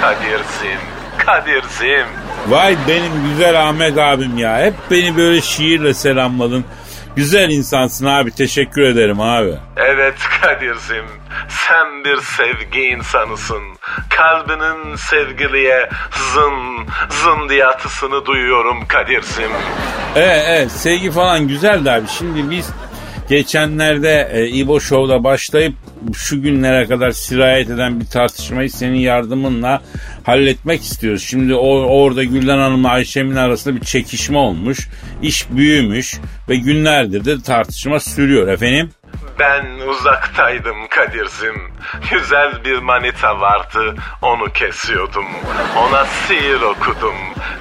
Kadir'zim, 0.00 0.80
Kadir'zim. 1.18 2.06
Vay 2.48 2.76
benim 2.88 3.12
güzel 3.28 3.68
Ahmet 3.68 3.98
abim 3.98 4.38
ya. 4.38 4.58
Hep 4.58 4.74
beni 4.90 5.16
böyle 5.16 5.40
şiirle 5.40 5.94
selamladın. 5.94 6.64
Güzel 7.16 7.50
insansın 7.50 8.06
abi 8.06 8.30
teşekkür 8.30 8.82
ederim 8.82 9.20
abi. 9.20 9.54
Evet 9.76 10.14
Kadir'zim, 10.42 11.04
sen 11.48 12.04
bir 12.04 12.16
sevgi 12.16 12.80
insanısın. 12.80 13.62
Kalbinin 14.10 14.96
sevgiliye 14.96 15.88
zın, 16.34 16.86
zın 17.10 17.48
diye 17.48 17.66
atısını 17.66 18.26
duyuyorum 18.26 18.86
Kadir'zim. 18.88 19.50
Evet 20.16 20.44
evet 20.48 20.72
sevgi 20.72 21.10
falan 21.10 21.48
güzel 21.48 21.84
de 21.84 21.90
abi. 21.90 22.08
Şimdi 22.08 22.50
biz 22.50 22.70
geçenlerde 23.28 24.30
e, 24.32 24.48
İbo 24.48 24.80
Show'da 24.80 25.24
başlayıp 25.24 25.74
şu 26.14 26.42
günlere 26.42 26.86
kadar 26.86 27.10
sirayet 27.10 27.70
eden 27.70 28.00
bir 28.00 28.06
tartışmayı 28.06 28.70
senin 28.70 28.98
yardımınla 28.98 29.82
halletmek 30.24 30.82
istiyoruz. 30.82 31.22
Şimdi 31.22 31.54
o, 31.54 31.68
orada 31.68 32.24
Gülden 32.24 32.58
Hanım'la 32.58 32.88
Ayşem'in 32.88 33.36
arasında 33.36 33.76
bir 33.76 33.80
çekişme 33.80 34.38
olmuş. 34.38 34.88
İş 35.22 35.46
büyümüş 35.50 36.18
ve 36.48 36.56
günlerdir 36.56 37.24
de 37.24 37.42
tartışma 37.42 38.00
sürüyor 38.00 38.48
efendim. 38.48 38.90
Ben 39.38 39.66
uzaktaydım 39.88 40.88
Kadir'cim. 40.90 41.72
Güzel 42.10 42.64
bir 42.64 42.78
manita 42.78 43.40
vardı, 43.40 43.94
onu 44.22 44.52
kesiyordum. 44.52 45.26
Ona 45.76 46.04
sihir 46.04 46.60
okudum. 46.60 47.14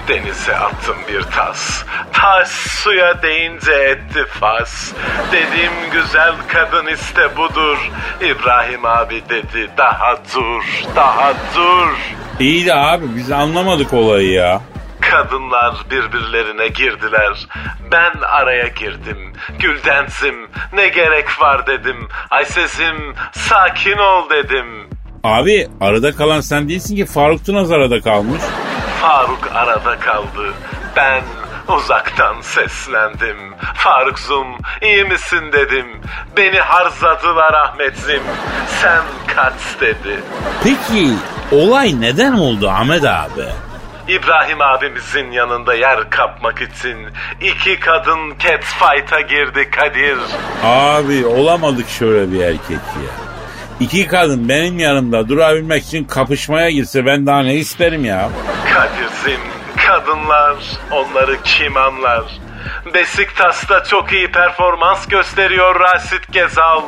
Denize 0.07 0.55
attım 0.55 0.95
bir 1.07 1.21
tas. 1.23 1.83
Taş 2.13 2.47
suya 2.47 3.21
değince 3.21 3.73
etti 3.73 4.25
fas. 4.39 4.93
Dedim 5.31 5.71
güzel 5.91 6.33
kadın 6.47 6.87
işte 6.87 7.37
budur. 7.37 7.91
İbrahim 8.21 8.85
abi 8.85 9.23
dedi 9.29 9.69
daha 9.77 10.17
dur, 10.35 10.63
daha 10.95 11.33
dur. 11.55 11.97
İyi 12.39 12.65
de 12.65 12.75
abi 12.75 13.05
biz 13.15 13.31
anlamadık 13.31 13.93
olayı 13.93 14.31
ya. 14.31 14.61
Kadınlar 15.15 15.75
birbirlerine 15.91 16.67
girdiler. 16.67 17.47
Ben 17.91 18.21
araya 18.21 18.67
girdim. 18.67 19.33
Güldensim 19.59 20.35
ne 20.73 20.87
gerek 20.87 21.41
var 21.41 21.67
dedim. 21.67 22.07
Ay 22.31 22.45
sesim 22.45 23.15
sakin 23.31 23.97
ol 23.97 24.29
dedim. 24.29 24.89
Abi 25.23 25.67
arada 25.81 26.11
kalan 26.11 26.41
sen 26.41 26.69
değilsin 26.69 26.95
ki 26.95 27.05
Faruk 27.05 27.45
Tınaz 27.45 27.71
arada 27.71 28.01
kalmış. 28.01 28.41
Faruk 29.01 29.49
arada 29.53 29.99
kaldı. 29.99 30.53
Ben 30.95 31.23
uzaktan 31.67 32.41
seslendim. 32.41 33.37
Faruk'cum 33.75 34.47
iyi 34.81 35.03
misin 35.03 35.51
dedim. 35.53 35.87
Beni 36.37 36.59
harzadılar 36.59 37.53
Ahmet'cim. 37.53 38.23
Sen 38.81 39.01
kaç 39.35 39.81
dedi. 39.81 40.23
Peki 40.63 41.13
olay 41.51 42.01
neden 42.01 42.33
oldu 42.33 42.69
Ahmet 42.69 43.03
abi? 43.03 43.45
İbrahim 44.07 44.61
abimizin 44.61 45.31
yanında 45.31 45.73
yer 45.73 46.09
kapmak 46.09 46.61
için 46.61 46.97
iki 47.41 47.79
kadın 47.79 48.33
catfight'a 48.39 49.21
girdi 49.21 49.69
Kadir. 49.69 50.17
Abi 50.63 51.25
olamadık 51.25 51.89
şöyle 51.89 52.31
bir 52.31 52.39
erkek 52.39 52.69
ya. 52.71 53.11
İki 53.79 54.07
kadın 54.07 54.49
benim 54.49 54.79
yanımda 54.79 55.29
durabilmek 55.29 55.83
için 55.83 56.03
kapışmaya 56.03 56.69
girse 56.69 57.05
ben 57.05 57.25
daha 57.25 57.43
ne 57.43 57.55
isterim 57.55 58.05
ya? 58.05 58.29
Kadir'cim 58.73 59.41
kadınlar 59.87 60.55
onları 60.91 61.41
kim 61.43 61.77
anlar? 61.77 62.23
Besiktas'ta 62.93 63.83
çok 63.83 64.11
iyi 64.13 64.31
performans 64.31 65.07
gösteriyor 65.07 65.79
Rasit 65.79 66.31
Gezal. 66.31 66.81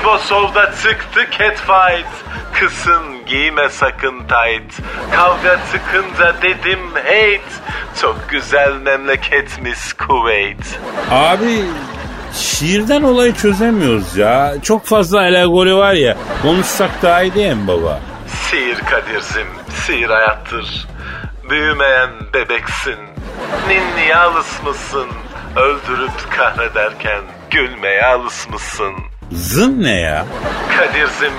İbosov'da 0.00 0.66
çıktı 0.82 1.20
catfight. 1.38 2.06
Kısın 2.52 3.02
giyme 3.26 3.68
sakın 3.68 4.18
tight. 4.18 4.86
Kavga 5.12 5.58
çıkınca 5.72 6.34
dedim 6.42 6.80
hate. 6.94 7.40
Çok 8.00 8.30
güzel 8.30 8.72
memleketimiz 8.72 9.92
Kuveyt. 9.92 10.80
Abi 11.10 11.64
şiirden 12.34 13.02
olayı 13.02 13.34
çözemiyoruz 13.34 14.16
ya. 14.16 14.54
Çok 14.62 14.86
fazla 14.86 15.18
alegori 15.18 15.76
var 15.76 15.92
ya. 15.92 16.16
Konuşsak 16.42 16.90
daha 17.02 17.22
iyi 17.22 17.34
değil 17.34 17.52
mi 17.54 17.68
baba? 17.68 18.00
Sihir 18.26 18.78
Kadir'cim, 18.78 19.48
sihir 19.86 20.08
hayattır. 20.08 20.86
Büyümeyen 21.50 22.10
bebeksin. 22.34 22.96
Ninniye 23.68 24.16
alışmışsın. 24.16 25.06
Öldürüp 25.56 26.30
kahrederken 26.36 27.20
gülmeye 27.50 28.04
alışmışsın. 28.04 28.92
Zın 29.32 29.82
ne 29.82 30.00
ya? 30.00 30.26
Kadir'cim 30.76 31.32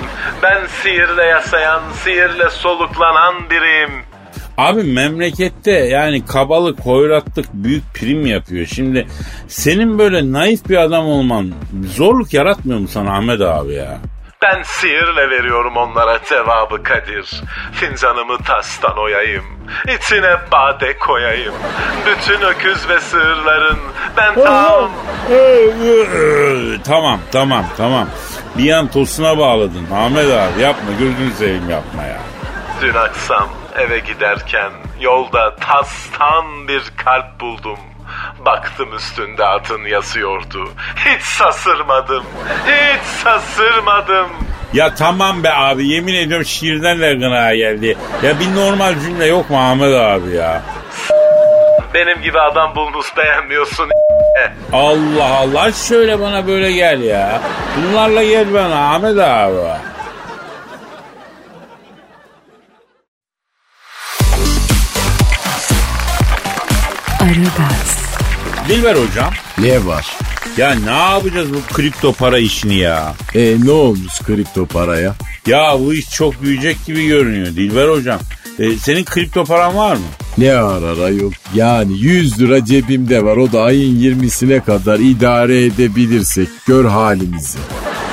ben 0.43 0.65
sihirle 0.81 1.23
yaşayan, 1.23 1.81
sihirle 2.03 2.49
soluklanan 2.49 3.49
biriyim. 3.49 3.91
Abi 4.57 4.83
memlekette 4.83 5.71
yani 5.71 6.25
kabalık, 6.25 6.79
hoyratlık 6.79 7.53
büyük 7.53 7.93
prim 7.93 8.25
yapıyor. 8.25 8.65
Şimdi 8.65 9.07
senin 9.47 9.99
böyle 9.99 10.31
naif 10.31 10.69
bir 10.69 10.77
adam 10.77 11.05
olman 11.05 11.51
zorluk 11.95 12.33
yaratmıyor 12.33 12.79
mu 12.79 12.87
sana 12.87 13.17
Ahmet 13.17 13.41
abi 13.41 13.73
ya? 13.73 13.97
Ben 14.43 14.63
sihirle 14.63 15.29
veriyorum 15.29 15.77
onlara 15.77 16.19
cevabı 16.29 16.83
Kadir. 16.83 17.41
Fincanımı 17.71 18.37
taştan 18.37 18.97
oyayım. 18.97 19.43
İçine 19.87 20.35
bade 20.51 20.97
koyayım. 20.97 21.53
Bütün 22.05 22.41
öküz 22.41 22.89
ve 22.89 22.99
sığırların 22.99 23.79
ben 24.17 24.35
tam... 24.35 24.91
tamam 26.83 27.19
tamam 27.31 27.65
tamam. 27.77 28.07
Bir 28.57 28.71
an 28.71 28.87
tosuna 28.87 29.37
bağladın 29.37 29.87
Ahmet 29.95 30.25
abi 30.25 30.61
yapma 30.61 30.91
gözünü 30.99 31.31
seveyim 31.31 31.69
yapma 31.69 32.03
ya. 32.03 32.19
Dün 32.81 32.93
akşam 32.93 33.49
eve 33.75 33.99
giderken 33.99 34.71
yolda 34.99 35.55
tastan 35.55 36.67
bir 36.67 36.83
kalp 36.97 37.39
buldum. 37.39 37.79
Baktım 38.45 38.95
üstünde 38.95 39.45
atın 39.45 39.81
yazıyordu. 39.85 40.69
Hiç 40.95 41.21
sasırmadım. 41.23 42.23
Hiç 42.67 43.01
sasırmadım. 43.23 44.27
Ya 44.73 44.95
tamam 44.95 45.43
be 45.43 45.53
abi 45.53 45.87
yemin 45.87 46.13
ediyorum 46.13 46.45
şiirden 46.45 47.01
de 47.01 47.13
gına 47.13 47.55
geldi. 47.55 47.97
Ya 48.23 48.39
bir 48.39 48.55
normal 48.55 48.99
cümle 48.99 49.25
yok 49.25 49.49
mu 49.49 49.59
Ahmet 49.59 49.95
abi 49.95 50.35
ya? 50.35 50.61
Benim 51.93 52.21
gibi 52.21 52.39
adam 52.39 52.75
bulmuş 52.75 53.17
beğenmiyorsun. 53.17 53.89
Allah 54.73 55.25
Allah 55.25 55.71
şöyle 55.71 56.19
bana 56.19 56.47
böyle 56.47 56.71
gel 56.71 57.01
ya. 57.01 57.41
Bunlarla 57.77 58.23
gel 58.23 58.53
bana 58.53 58.93
Ahmet 58.93 59.17
abi. 59.19 59.90
Dilber 68.71 68.95
hocam. 68.95 69.33
Ne 69.57 69.85
var? 69.85 70.05
Ya 70.57 70.75
ne 70.85 70.91
yapacağız 70.91 71.49
bu 71.53 71.73
kripto 71.73 72.13
para 72.13 72.39
işini 72.39 72.75
ya? 72.75 73.13
E 73.35 73.55
ne 73.63 73.71
olmuş 73.71 74.19
kripto 74.19 74.65
paraya? 74.65 75.15
Ya 75.47 75.75
bu 75.79 75.93
iş 75.93 76.09
çok 76.09 76.41
büyüyecek 76.41 76.85
gibi 76.85 77.07
görünüyor 77.07 77.45
Dilber 77.45 77.89
hocam. 77.89 78.19
E, 78.59 78.77
senin 78.77 79.03
kripto 79.05 79.45
paran 79.45 79.75
var 79.75 79.95
mı? 79.95 80.01
Ne 80.37 80.53
arar 80.53 80.97
ayol? 80.97 81.31
Yani 81.55 81.99
100 81.99 82.39
lira 82.39 82.65
cebimde 82.65 83.23
var. 83.23 83.37
O 83.37 83.51
da 83.51 83.61
ayın 83.61 83.99
20'sine 83.99 84.63
kadar 84.63 84.99
idare 84.99 85.65
edebilirsek 85.65 86.47
gör 86.67 86.85
halimizi. 86.85 87.57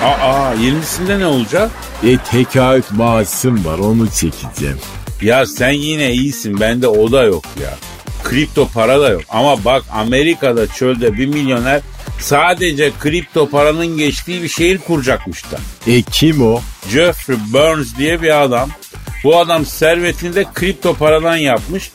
Aa 0.04 0.54
20'sinde 0.54 1.18
ne 1.18 1.26
olacak? 1.26 1.70
E 2.06 2.18
tekaüt 2.18 2.90
maaşım 2.90 3.64
var 3.64 3.78
onu 3.78 4.08
çekeceğim. 4.10 4.78
Ya 5.22 5.46
sen 5.46 5.70
yine 5.72 6.12
iyisin 6.12 6.60
bende 6.60 6.88
o 6.88 7.12
da 7.12 7.22
yok 7.22 7.44
ya. 7.62 7.70
Kripto 8.28 8.68
para 8.74 9.00
da 9.00 9.08
yok. 9.08 9.22
Ama 9.28 9.64
bak 9.64 9.84
Amerika'da 9.92 10.66
çölde 10.66 11.14
bir 11.18 11.26
milyoner 11.26 11.80
sadece 12.20 12.92
kripto 13.00 13.50
paranın 13.50 13.98
geçtiği 13.98 14.42
bir 14.42 14.48
şehir 14.48 14.78
kuracakmış 14.78 15.44
da. 15.50 15.58
E 15.86 16.02
kim 16.02 16.42
o? 16.42 16.60
Jeffrey 16.90 17.36
Burns 17.52 17.96
diye 17.96 18.22
bir 18.22 18.42
adam. 18.42 18.70
Bu 19.24 19.38
adam 19.38 19.66
servetini 19.66 20.34
de 20.34 20.44
kripto 20.54 20.94
paradan 20.94 21.36
yapmış 21.36 21.90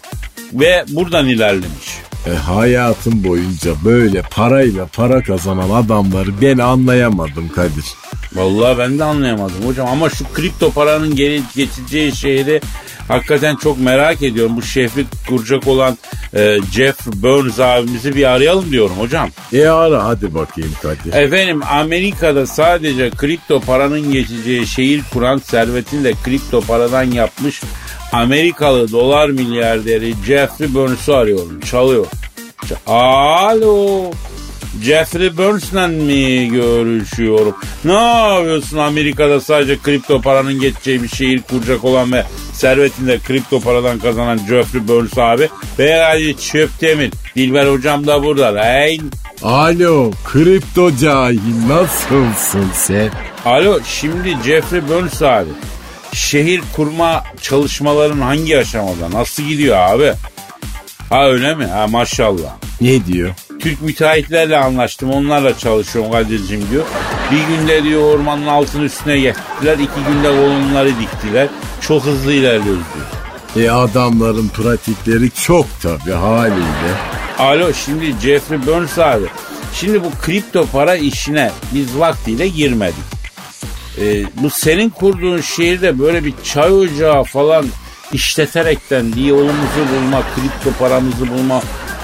ve 0.53 0.85
buradan 0.87 1.27
ilerlemiş. 1.27 1.97
E, 2.27 2.29
hayatım 2.29 3.23
boyunca 3.23 3.71
böyle 3.85 4.21
parayla 4.21 4.85
para 4.85 5.23
kazanan 5.23 5.69
adamları 5.69 6.41
ben 6.41 6.57
anlayamadım 6.57 7.49
Kadir. 7.49 7.85
Vallahi 8.35 8.77
ben 8.77 8.99
de 8.99 9.03
anlayamadım 9.03 9.65
hocam 9.65 9.87
ama 9.87 10.09
şu 10.09 10.33
kripto 10.33 10.71
paranın 10.71 11.15
geri 11.15 11.41
geçeceği 11.55 12.15
şehri 12.15 12.61
hakikaten 13.07 13.55
çok 13.55 13.79
merak 13.79 14.21
ediyorum. 14.21 14.57
Bu 14.57 14.61
şehri 14.61 15.05
kuracak 15.29 15.67
olan 15.67 15.97
e, 16.35 16.57
Jeff 16.71 17.05
Burns 17.05 17.59
abimizi 17.59 18.15
bir 18.15 18.23
arayalım 18.23 18.71
diyorum 18.71 18.95
hocam. 18.99 19.29
E 19.53 19.67
ara 19.67 20.03
hadi 20.05 20.35
bakayım 20.35 20.71
Kadir. 20.81 21.13
Efendim 21.13 21.61
Amerika'da 21.71 22.47
sadece 22.47 23.09
kripto 23.09 23.59
paranın 23.61 24.11
geçeceği 24.11 24.67
şehir 24.67 25.01
kuran 25.13 25.37
servetini 25.37 26.03
de 26.03 26.13
kripto 26.23 26.61
paradan 26.61 27.03
yapmış 27.03 27.61
Amerikalı 28.11 28.91
dolar 28.91 29.29
milyarderi 29.29 30.13
Jeffrey 30.25 30.73
Burns'u 30.73 31.13
arıyorum. 31.15 31.59
Çalıyor. 31.59 32.05
Ç- 32.65 32.91
Alo. 32.91 34.11
Jeffrey 34.81 35.37
Burns'la 35.37 35.87
mi 35.87 36.47
görüşüyorum? 36.47 37.55
Ne 37.85 37.93
yapıyorsun 37.93 38.77
Amerika'da 38.77 39.41
sadece 39.41 39.77
kripto 39.79 40.21
paranın 40.21 40.59
geçeceği 40.59 41.03
bir 41.03 41.07
şehir 41.07 41.41
kuracak 41.41 41.83
olan 41.83 42.11
ve 42.11 42.23
servetinde 42.53 43.19
kripto 43.19 43.59
paradan 43.61 43.99
kazanan 43.99 44.37
Jeffrey 44.49 44.87
Burns 44.87 45.17
abi? 45.17 45.49
Beyaz 45.79 46.19
Çöptemir. 46.51 47.11
Dilber 47.35 47.67
hocam 47.67 48.07
da 48.07 48.23
burada. 48.23 48.63
Hey. 48.65 48.99
Alo 49.43 50.11
kripto 50.25 50.91
cahil 50.95 51.67
nasılsın 51.67 52.65
sen? 52.73 53.09
Alo 53.45 53.79
şimdi 53.85 54.37
Jeffrey 54.45 54.87
Burns 54.89 55.21
abi. 55.21 55.49
Şehir 56.13 56.61
kurma 56.75 57.23
çalışmaların 57.41 58.19
hangi 58.21 58.57
aşamada? 58.57 59.11
Nasıl 59.13 59.43
gidiyor 59.43 59.77
abi? 59.77 60.13
Ha 61.09 61.27
öyle 61.29 61.55
mi? 61.55 61.65
Ha 61.65 61.87
maşallah. 61.87 62.55
Ne 62.81 63.05
diyor? 63.05 63.29
Türk 63.63 63.81
müteahhitlerle 63.81 64.57
anlaştım 64.57 65.11
onlarla 65.11 65.57
çalışıyorum 65.57 66.11
Kadir'cim 66.11 66.69
diyor. 66.71 66.83
Bir 67.31 67.55
günde 67.55 67.83
diyor 67.83 68.01
ormanın 68.01 68.47
altın 68.47 68.81
üstüne 68.81 69.19
gittiler. 69.19 69.73
iki 69.73 70.03
günde 70.07 70.27
kolonları 70.27 70.91
diktiler. 70.99 71.47
Çok 71.81 72.03
hızlı 72.03 72.33
ilerliyoruz 72.33 72.83
diyor. 73.55 73.67
E 73.67 73.71
adamların 73.71 74.47
pratikleri 74.47 75.31
çok 75.31 75.65
tabi 75.81 76.11
haliyle. 76.11 76.93
Alo 77.39 77.73
şimdi 77.73 78.13
Jeffrey 78.21 78.65
Burns 78.67 78.99
abi. 78.99 79.25
Şimdi 79.73 80.03
bu 80.03 80.11
kripto 80.21 80.65
para 80.65 80.95
işine 80.95 81.51
biz 81.73 81.99
vaktiyle 81.99 82.47
girmedik. 82.47 83.03
Ee, 84.01 84.23
bu 84.41 84.49
senin 84.49 84.89
kurduğun 84.89 85.41
şehirde 85.41 85.99
böyle 85.99 86.25
bir 86.25 86.33
çay 86.43 86.71
ocağı 86.71 87.23
falan 87.23 87.65
işleterekten 88.13 89.13
yolumuzu 89.17 89.79
bulma, 89.93 90.21
kripto 90.35 90.79
paramızı 90.79 91.29
bulma 91.29 91.61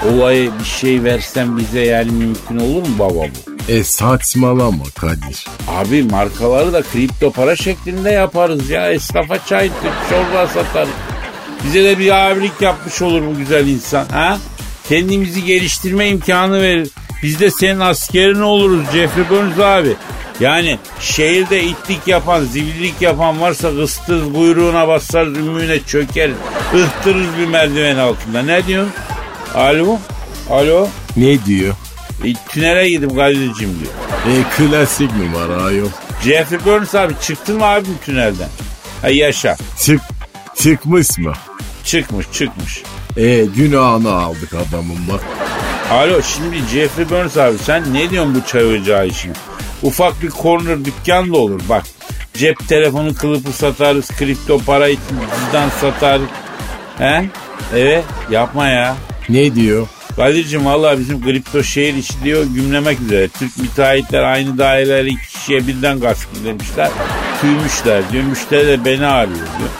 olayı 0.08 0.50
bir 0.60 0.64
şey 0.64 1.04
versen 1.04 1.58
bize 1.58 1.80
yani 1.80 2.10
mümkün 2.10 2.58
olur 2.58 2.88
mu 2.88 2.94
baba 2.98 3.14
bu? 3.14 3.72
E 3.72 3.84
saçmalama 3.84 4.84
Kadir. 5.00 5.46
Abi 5.68 6.02
markaları 6.02 6.72
da 6.72 6.82
kripto 6.82 7.30
para 7.32 7.56
şeklinde 7.56 8.10
yaparız 8.10 8.70
ya. 8.70 8.92
Esnafa 8.92 9.46
çay, 9.46 9.70
çorba 10.10 10.46
satarız. 10.46 10.90
Bize 11.64 11.84
de 11.84 11.98
bir 11.98 12.30
abilik 12.30 12.52
yapmış 12.60 13.02
olur 13.02 13.22
bu 13.26 13.36
güzel 13.38 13.68
insan. 13.68 14.06
Ha? 14.06 14.38
Kendimizi 14.88 15.44
geliştirme 15.44 16.08
imkanı 16.08 16.62
verir. 16.62 16.88
Biz 17.22 17.40
de 17.40 17.50
senin 17.50 17.80
askerin 17.80 18.40
oluruz 18.40 18.84
Jeffrey 18.92 19.28
Burns 19.30 19.58
abi. 19.58 19.96
Yani 20.40 20.78
şehirde 21.00 21.64
itlik 21.64 22.08
yapan, 22.08 22.44
zibillik 22.44 23.02
yapan 23.02 23.40
varsa 23.40 23.76
kıstırız, 23.76 24.32
kuyruğuna 24.32 24.88
basarız, 24.88 25.38
ümüğüne 25.38 25.80
çökeriz. 25.80 26.36
Ihtırırız 26.74 27.38
bir 27.38 27.46
merdiven 27.46 27.96
altında. 27.96 28.42
Ne 28.42 28.66
diyorsun? 28.66 28.92
Alo? 29.54 29.98
Alo? 30.50 30.88
Ne 31.16 31.44
diyor? 31.44 31.74
E, 32.24 32.34
tünele 32.48 32.88
gidip 32.90 33.16
Kadir'cim 33.16 33.78
diyor. 33.80 33.92
E 34.38 34.56
klasik 34.56 35.10
numara 35.16 35.62
ayol. 35.62 35.88
Jeffrey 36.24 36.58
Burns 36.64 36.94
abi 36.94 37.14
çıktın 37.22 37.58
mı 37.58 37.64
abim 37.64 37.98
tünelden? 38.04 38.48
Ha 39.02 39.08
yaşa. 39.08 39.56
Çık, 39.78 40.00
çıkmış 40.54 41.18
mı? 41.18 41.32
Çıkmış 41.84 42.26
çıkmış. 42.32 42.82
E 43.16 43.44
günahını 43.56 44.12
aldık 44.12 44.54
adamın 44.54 44.98
bak. 45.12 45.20
Alo 45.90 46.22
şimdi 46.22 46.56
Jeffrey 46.72 47.10
Burns 47.10 47.36
abi 47.36 47.58
sen 47.58 47.94
ne 47.94 48.10
diyorsun 48.10 48.34
bu 48.34 48.46
çay 48.46 48.64
ocağı 48.64 49.06
işine? 49.06 49.32
Ufak 49.82 50.22
bir 50.22 50.30
corner 50.30 50.84
dükkan 50.84 51.32
da 51.32 51.36
olur 51.36 51.60
bak. 51.68 51.84
Cep 52.34 52.68
telefonu 52.68 53.14
kılıfı 53.14 53.52
satarız, 53.52 54.08
kripto 54.08 54.58
para 54.58 54.88
için 54.88 55.16
cüzdan 55.44 55.68
satarız. 55.80 56.28
He? 56.98 57.24
Evet 57.74 58.04
yapma 58.30 58.68
ya. 58.68 58.96
Ne 59.30 59.54
diyor? 59.54 59.88
Kadir'cim 60.16 60.66
valla 60.66 60.98
bizim 60.98 61.24
kripto 61.24 61.62
şehir 61.62 61.94
işi 61.94 62.24
diyor 62.24 62.44
gümlemek 62.44 63.00
üzere. 63.00 63.28
Türk 63.28 63.58
müteahhitler 63.58 64.22
aynı 64.22 64.58
daireleri 64.58 65.08
iki 65.08 65.28
kişiye 65.28 65.66
birden 65.66 66.00
gasp 66.00 66.28
demişler. 66.44 66.90
Tüymüşler 67.40 68.12
diyor. 68.12 68.24
Müşteri 68.24 68.66
de 68.66 68.84
beni 68.84 69.06
arıyor 69.06 69.36
diyor. 69.36 69.70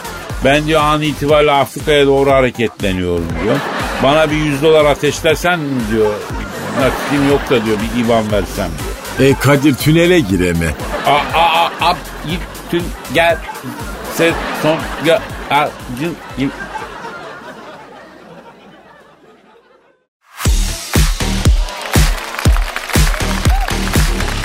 Ben 0.44 0.66
diyor 0.66 0.80
an 0.80 1.02
itibariyle 1.02 1.52
Afrika'ya 1.52 2.06
doğru 2.06 2.30
hareketleniyorum 2.30 3.26
diyor. 3.44 3.56
Bana 4.02 4.30
bir 4.30 4.36
100 4.36 4.62
dolar 4.62 4.84
ateşlersen 4.84 5.58
mi 5.58 5.80
diyor. 5.92 6.12
Nakitim 6.80 7.28
yok 7.28 7.50
da 7.50 7.64
diyor 7.64 7.76
bir 7.76 8.04
IBAN 8.04 8.32
versem 8.32 8.70
diyor. 9.18 9.30
E 9.30 9.34
Kadir 9.34 9.74
tünele 9.74 10.20
gireme. 10.20 10.74
A 11.06 11.38
a 11.38 11.64
a 11.64 11.90
a 11.90 11.96
git 12.30 12.40
tün 12.70 12.82
gel 13.14 13.38
ses 14.16 14.34
son 14.62 14.76
ya 15.06 15.22
a 15.50 15.68
cın 16.00 16.16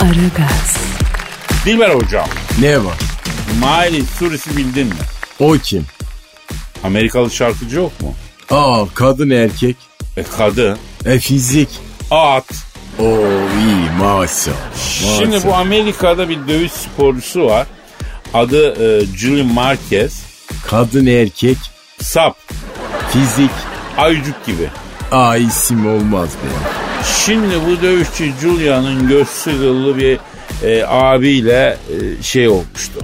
Aragaz, 0.05 0.77
Dilber 1.65 1.89
hocam. 1.89 2.25
Ne 2.59 2.83
var? 2.85 2.97
Miley 3.59 4.03
Cyrus'u 4.19 4.57
bildin 4.57 4.88
mi? 4.88 4.93
O 5.39 5.53
kim? 5.53 5.85
Amerikalı 6.83 7.31
şarkıcı 7.31 7.75
yok 7.75 8.01
mu? 8.01 8.15
Aa 8.51 8.83
kadın 8.93 9.29
erkek. 9.29 9.75
E 10.17 10.24
kadın. 10.38 10.77
E 11.05 11.19
fizik. 11.19 11.69
At. 12.12 12.45
Oo 13.00 13.27
iyi 13.59 13.89
maşallah. 14.00 14.55
Şimdi 15.17 15.43
bu. 15.43 15.55
Amerika'da 15.55 16.29
bir 16.29 16.47
dövüş 16.47 16.71
sporcusu 16.71 17.45
var. 17.45 17.67
Adı 18.33 18.71
e, 19.01 19.05
Julian 19.05 19.47
Marquez. 19.53 20.24
Kadın 20.67 21.05
erkek. 21.05 21.57
Sap. 22.01 22.38
Fizik. 23.13 23.51
Ayıcık 23.97 24.45
gibi. 24.45 24.69
Aa 25.12 25.38
isim 25.38 25.88
olmaz 25.95 26.29
be. 26.29 26.84
Şimdi 27.25 27.55
bu 27.68 27.81
dövüşçü 27.81 28.31
Julian'ın 28.41 29.07
göz 29.07 29.27
sıkıllı 29.27 29.98
bir 29.98 30.20
e, 30.63 30.83
abiyle 30.87 31.77
e, 32.20 32.24
şey 32.24 32.48
olmuştu. 32.48 33.00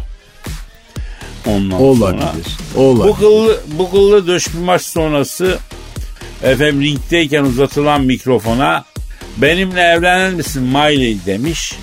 Ondan 1.47 1.77
sonra. 1.77 1.83
Olabilir. 1.83 2.47
Bu 2.75 2.81
Olabilir. 2.81 3.15
kıllı, 3.15 3.61
bu 3.67 3.91
kıllı 3.91 4.27
dövüş 4.27 4.53
bir 4.53 4.59
maç 4.59 4.81
sonrası 4.81 5.57
efendim 6.43 6.81
ringdeyken 6.81 7.43
uzatılan 7.43 8.01
mikrofona 8.01 8.85
benimle 9.37 9.81
evlenir 9.81 10.33
misin 10.33 10.63
Miley 10.63 11.17
demiş. 11.25 11.73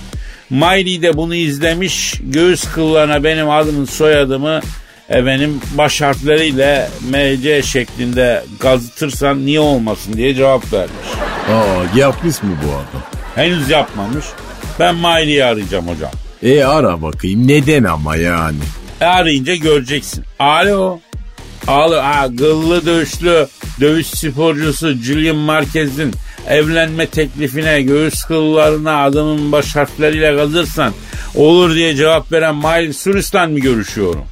Miley 0.50 1.02
de 1.02 1.16
bunu 1.16 1.34
izlemiş. 1.34 2.14
Göğüs 2.20 2.64
kıllarına 2.64 3.24
benim 3.24 3.50
adımın 3.50 3.84
soyadımı 3.84 4.60
efendim 5.08 5.60
baş 5.78 6.00
harfleriyle 6.00 6.88
MC 7.10 7.62
şeklinde 7.62 8.44
gazıtırsan 8.60 9.46
niye 9.46 9.60
olmasın 9.60 10.12
diye 10.12 10.34
cevap 10.34 10.72
vermiş. 10.72 11.08
Aa 11.48 11.98
yapmış 11.98 12.42
mı 12.42 12.50
bu 12.64 12.68
adam? 12.72 13.02
Henüz 13.34 13.70
yapmamış. 13.70 14.24
Ben 14.80 14.94
Miley'i 14.94 15.44
arayacağım 15.44 15.88
hocam. 15.88 16.10
E 16.42 16.64
ara 16.64 17.02
bakayım 17.02 17.48
neden 17.48 17.84
ama 17.84 18.16
yani. 18.16 18.58
E 19.00 19.04
arayınca 19.04 19.54
göreceksin. 19.54 20.24
Alo. 20.38 20.98
Alo. 21.66 21.96
Ha, 22.02 22.26
gıllı 22.26 22.86
dövüşlü 22.86 23.46
dövüş 23.80 24.06
sporcusu 24.06 24.92
Julian 24.92 25.36
Marquez'in 25.36 26.12
evlenme 26.48 27.06
teklifine 27.06 27.82
göğüs 27.82 28.24
kıllarına 28.24 29.04
adamın 29.04 29.52
baş 29.52 29.76
harfleriyle 29.76 30.36
kazırsan 30.36 30.92
olur 31.34 31.74
diye 31.74 31.96
cevap 31.96 32.32
veren 32.32 32.56
Miley 32.56 32.92
Cyrus'tan 32.92 33.50
mı 33.50 33.58
görüşüyorum? 33.58 34.24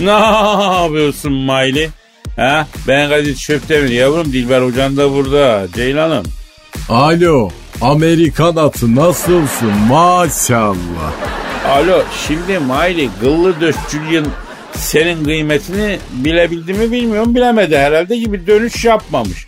Ne 0.00 0.10
yapıyorsun 0.10 1.32
Miley? 1.32 1.88
Ha? 2.36 2.66
Ben 2.88 3.08
Kadir 3.08 3.36
Çöptemir 3.36 3.88
yavrum 3.88 4.32
Dilber 4.32 4.62
Hocan 4.62 4.96
da 4.96 5.12
burada. 5.12 5.66
Ceylan'ım. 5.74 6.24
Alo 6.88 7.50
Amerikan 7.80 8.56
atı 8.56 8.96
nasılsın 8.96 9.72
maşallah. 9.88 11.12
Alo 11.68 12.02
şimdi 12.26 12.58
Miley 12.58 13.08
gıllı 13.20 13.60
döş 13.60 13.76
Julian 13.90 14.26
senin 14.72 15.24
kıymetini 15.24 15.98
bilebildi 16.12 16.72
mi 16.72 16.92
bilmiyorum 16.92 17.34
bilemedi 17.34 17.78
herhalde 17.78 18.16
gibi 18.16 18.46
dönüş 18.46 18.84
yapmamış. 18.84 19.46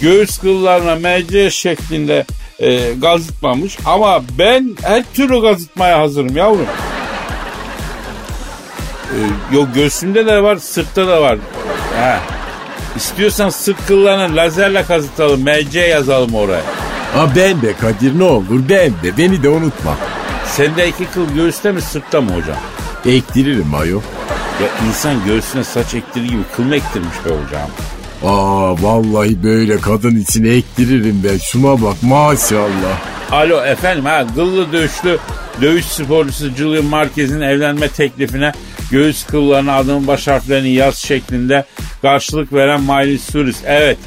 Göğüs 0.00 0.38
kıllarına 0.38 0.94
MC 0.96 1.50
şeklinde 1.50 2.24
e, 2.58 2.92
gazıtmamış 2.92 3.78
ama 3.86 4.22
ben 4.38 4.76
her 4.82 5.04
türlü 5.14 5.40
gazıtmaya 5.40 5.98
hazırım 5.98 6.36
yavrum. 6.36 6.66
E, 9.14 9.54
yok 9.56 9.68
göğsümde 9.74 10.26
de 10.26 10.42
var 10.42 10.56
sırtta 10.56 11.06
da 11.08 11.22
var. 11.22 11.38
Ha. 12.00 12.20
İstiyorsan 12.96 13.48
sırt 13.48 13.86
kıllarına 13.86 14.36
lazerle 14.36 14.84
kazıtalım 14.84 15.40
MC 15.40 15.80
yazalım 15.80 16.34
oraya. 16.34 16.62
Ha 17.14 17.28
ben 17.36 17.62
de 17.62 17.72
Kadir 17.76 18.18
ne 18.18 18.24
olur 18.24 18.60
ben 18.68 18.90
de 18.90 19.16
beni 19.18 19.42
de 19.42 19.48
unutma. 19.48 19.96
Sende 20.46 20.88
iki 20.88 21.06
kıl 21.06 21.34
göğüste 21.34 21.72
mi 21.72 21.80
sırtta 21.82 22.20
mı 22.20 22.30
hocam? 22.30 22.56
Ektiririm 23.06 23.74
ayol. 23.74 24.00
Ya 24.62 24.88
insan 24.88 25.14
göğsüne 25.26 25.64
saç 25.64 25.94
ektirir 25.94 26.28
gibi 26.28 26.42
kıl 26.56 26.62
mı 26.64 26.76
ektirmiş 26.76 27.16
be 27.24 27.30
hocam? 27.30 27.68
Aa 28.24 28.82
vallahi 28.82 29.42
böyle 29.42 29.80
kadın 29.80 30.16
içine 30.16 30.48
ektiririm 30.48 31.20
ben. 31.24 31.38
Şuna 31.38 31.82
bak 31.82 32.02
maşallah. 32.02 32.98
Alo 33.32 33.64
efendim 33.64 34.04
ha 34.04 34.24
gıllı 34.36 34.72
dövüşlü 34.72 35.18
dövüş 35.60 35.84
sporcusu 35.84 36.50
Julian 36.56 36.84
Marquez'in 36.84 37.40
evlenme 37.40 37.88
teklifine 37.88 38.52
göğüs 38.90 39.26
kıllarına 39.26 39.76
adımın 39.76 40.06
baş 40.06 40.26
harflerini 40.26 40.70
yaz 40.70 40.96
şeklinde 40.96 41.64
karşılık 42.02 42.52
veren 42.52 42.80
Miley 42.80 43.18
Cyrus. 43.18 43.56
Evet. 43.66 43.98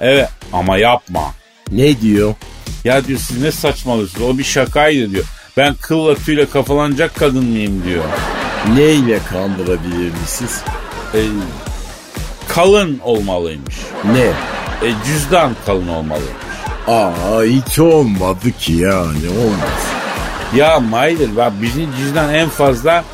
Evet 0.00 0.28
ama 0.52 0.76
yapma. 0.76 1.34
Ne 1.72 2.00
diyor? 2.00 2.34
Ya 2.84 3.04
diyor 3.04 3.18
siz 3.18 3.42
ne 3.42 3.52
saçmalıyorsunuz 3.52 4.28
o 4.28 4.38
bir 4.38 4.44
şakaydı 4.44 5.10
diyor. 5.10 5.24
Ben 5.56 5.74
kılla 5.74 6.14
tüyle 6.14 6.46
kafalanacak 6.46 7.14
kadın 7.14 7.44
mıyım 7.44 7.82
diyor. 7.84 8.04
Neyle 8.74 9.18
kandırabilir 9.30 10.10
misiniz? 10.22 10.60
E, 11.14 11.20
kalın 12.48 12.98
olmalıymış. 12.98 13.76
Ne? 14.12 14.24
E, 14.88 14.92
cüzdan 15.06 15.52
kalın 15.66 15.88
olmalıymış. 15.88 16.32
Aa 16.88 17.42
hiç 17.42 17.78
olmadı 17.78 18.52
ki 18.58 18.72
yani 18.72 19.28
olmaz. 19.40 19.91
Ya 20.56 20.80
Maydır 20.80 21.36
bak 21.36 21.52
bizim 21.62 21.96
cüzdan 21.96 22.34
en 22.34 22.48
fazla 22.48 23.04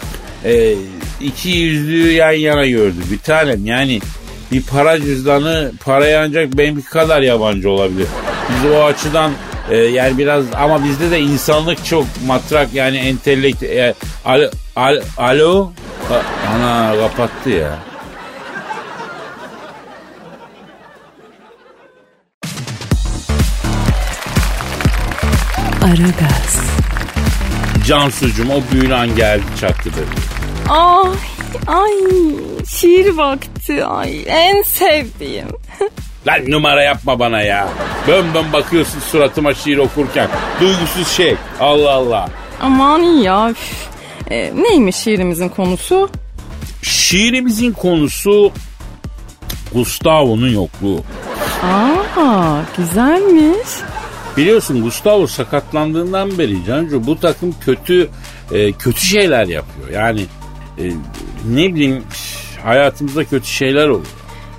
e, 0.45 0.75
iki 1.21 1.49
yüzlüğü 1.49 2.13
yan 2.13 2.33
yana 2.33 2.67
gördü. 2.67 2.97
Bir 3.11 3.19
tanem 3.19 3.67
yani 3.67 4.01
bir 4.53 4.63
para 4.63 5.01
cüzdanı 5.01 5.73
paraya 5.85 6.23
ancak 6.25 6.59
benimki 6.59 6.85
kadar 6.85 7.23
yabancı 7.23 7.71
olabilir. 7.71 8.07
Biz 8.51 8.71
o 8.71 8.85
açıdan 8.85 9.33
e, 9.71 9.77
yani 9.77 10.19
biraz 10.19 10.45
ama 10.57 10.85
bizde 10.85 11.11
de 11.11 11.21
insanlık 11.21 11.85
çok 11.85 12.05
matrak 12.27 12.75
yani 12.75 12.97
entelekt 12.97 13.63
e, 13.63 13.95
alo, 14.25 14.51
alo, 14.77 15.01
alo? 15.17 15.73
Ha, 16.09 16.23
ana 16.55 16.97
kapattı 16.97 17.51
ya. 17.51 17.79
Aragaz. 25.83 26.78
Cansucuğum 27.89 28.49
o 28.53 28.73
büyülü 28.73 28.95
an 28.95 29.17
geldi 29.17 29.45
çattı 29.61 29.91
dedi. 29.91 30.21
Ay, 30.69 31.11
ay 31.67 31.93
şiir 32.67 33.17
vakti. 33.17 33.85
Ay 33.85 34.25
en 34.27 34.63
sevdiğim. 34.63 35.49
Lan 36.27 36.41
numara 36.49 36.83
yapma 36.83 37.19
bana 37.19 37.43
ya. 37.43 37.69
Bön 38.09 38.27
bakıyorsun 38.53 39.01
suratıma 39.01 39.55
şiir 39.55 39.79
okurken. 39.79 40.29
Duygusuz 40.61 41.09
şey. 41.09 41.37
Allah 41.61 41.91
Allah. 41.91 42.29
Aman 42.61 43.03
iyi 43.03 43.23
ya. 43.23 43.51
üf. 43.51 43.89
E, 44.31 44.53
neymiş 44.63 44.97
şiirimizin 44.97 45.49
konusu? 45.49 46.11
Şiirimizin 46.83 47.73
konusu 47.73 48.53
Gustavo'nun 49.75 50.49
yokluğu. 50.49 51.03
Aa 51.63 52.63
güzelmiş. 52.77 53.69
Biliyorsun 54.39 54.83
Gustavo 54.83 55.27
sakatlandığından 55.27 56.39
beri 56.39 56.65
Cancu 56.65 57.07
bu 57.07 57.21
takım 57.21 57.55
kötü 57.61 58.09
e, 58.53 58.73
kötü 58.73 59.01
şeyler 59.01 59.47
yapıyor. 59.47 59.89
Yani 59.93 60.21
e, 60.79 60.85
ne 61.49 61.75
bileyim 61.75 62.03
hayatımızda 62.65 63.25
kötü 63.25 63.47
şeyler 63.47 63.89
oluyor. 63.89 64.07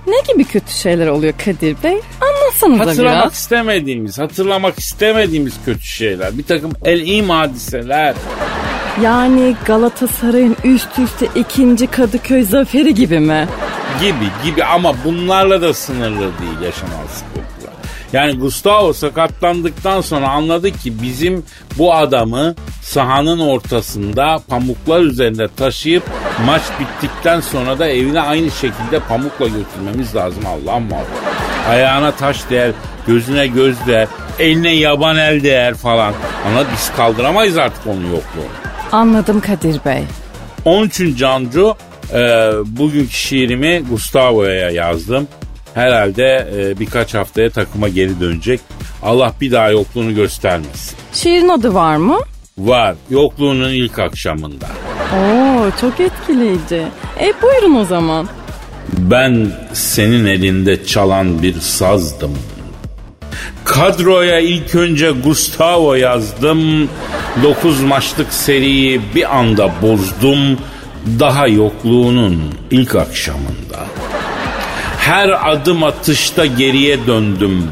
Ne 0.07 0.33
gibi 0.33 0.43
kötü 0.43 0.71
şeyler 0.73 1.07
oluyor 1.07 1.33
Kadir 1.45 1.75
Bey? 1.83 2.01
Anlatsanıza 2.21 2.85
Hatırlamak 2.85 3.23
biraz. 3.23 3.33
istemediğimiz, 3.33 4.19
hatırlamak 4.19 4.79
istemediğimiz 4.79 5.53
kötü 5.65 5.83
şeyler. 5.83 6.37
Bir 6.37 6.43
takım 6.43 6.71
el-im 6.85 7.29
hadiseler. 7.29 8.15
Yani 9.03 9.55
Galatasaray'ın 9.65 10.55
üst 10.63 10.99
üste 10.99 11.27
ikinci 11.35 11.87
Kadıköy 11.87 12.43
zaferi 12.43 12.93
gibi 12.93 13.19
mi? 13.19 13.47
gibi 14.01 14.29
gibi 14.45 14.63
ama 14.63 14.95
bunlarla 15.05 15.61
da 15.61 15.73
sınırlı 15.73 16.19
değil 16.19 16.61
yaşanan 16.63 17.07
sıkıntılar. 17.13 17.58
Yani 18.13 18.37
Gustavo 18.39 18.93
sakatlandıktan 18.93 20.01
sonra 20.01 20.29
anladık 20.29 20.81
ki 20.81 21.01
bizim 21.01 21.43
bu 21.77 21.93
adamı 21.93 22.55
sahanın 22.81 23.39
ortasında 23.39 24.39
pamuklar 24.47 25.01
üzerinde 25.01 25.47
taşıyıp 25.57 26.03
maç 26.45 26.61
bittikten 26.79 27.39
sonra 27.39 27.79
da 27.79 27.87
evine 27.87 28.21
aynı 28.21 28.51
şekilde 28.51 28.99
pamukla 29.09 29.47
götürmemiz 29.47 30.15
lazım 30.15 30.43
Allah 30.45 30.79
muhafaza. 30.79 31.69
Ayağına 31.69 32.11
taş 32.11 32.49
değer, 32.49 32.71
gözüne 33.07 33.47
göz 33.47 33.87
değer, 33.87 34.07
eline 34.39 34.75
yaban 34.75 35.17
el 35.17 35.43
değer 35.43 35.75
falan. 35.75 36.13
Ama 36.47 36.63
biz 36.73 36.91
kaldıramayız 36.97 37.57
artık 37.57 37.87
onun 37.87 38.05
yokluğunu. 38.05 38.49
Anladım 38.91 39.41
Kadir 39.41 39.79
Bey. 39.85 40.03
Onun 40.65 40.87
için 40.87 41.15
Cancu 41.15 41.75
e, 42.13 42.17
bugünkü 42.65 43.13
şiirimi 43.13 43.83
Gustavo'ya 43.89 44.69
yazdım. 44.69 45.27
Herhalde 45.73 46.47
e, 46.57 46.79
birkaç 46.79 47.13
haftaya 47.13 47.49
takıma 47.49 47.89
geri 47.89 48.19
dönecek. 48.19 48.59
Allah 49.03 49.33
bir 49.41 49.51
daha 49.51 49.69
yokluğunu 49.69 50.15
göstermesin. 50.15 50.97
Şiirin 51.13 51.49
adı 51.49 51.73
var 51.73 51.95
mı? 51.95 52.19
Var 52.57 52.95
yokluğunun 53.09 53.69
ilk 53.69 53.99
akşamında. 53.99 54.67
Oo 55.13 55.65
çok 55.81 55.99
etkileyici. 55.99 56.83
E 57.19 57.33
buyurun 57.41 57.75
o 57.75 57.85
zaman. 57.85 58.27
Ben 58.97 59.51
senin 59.73 60.25
elinde 60.25 60.85
çalan 60.85 61.41
bir 61.43 61.59
sazdım. 61.59 62.37
Kadroya 63.65 64.39
ilk 64.39 64.75
önce 64.75 65.11
Gustavo 65.11 65.95
yazdım. 65.95 66.89
Dokuz 67.43 67.81
maçlık 67.81 68.33
seriyi 68.33 69.01
bir 69.15 69.37
anda 69.37 69.71
bozdum. 69.81 70.57
Daha 71.19 71.47
yokluğunun 71.47 72.43
ilk 72.71 72.95
akşamında. 72.95 73.87
Her 75.09 75.51
adım 75.51 75.83
atışta 75.83 76.45
geriye 76.45 77.07
döndüm. 77.07 77.71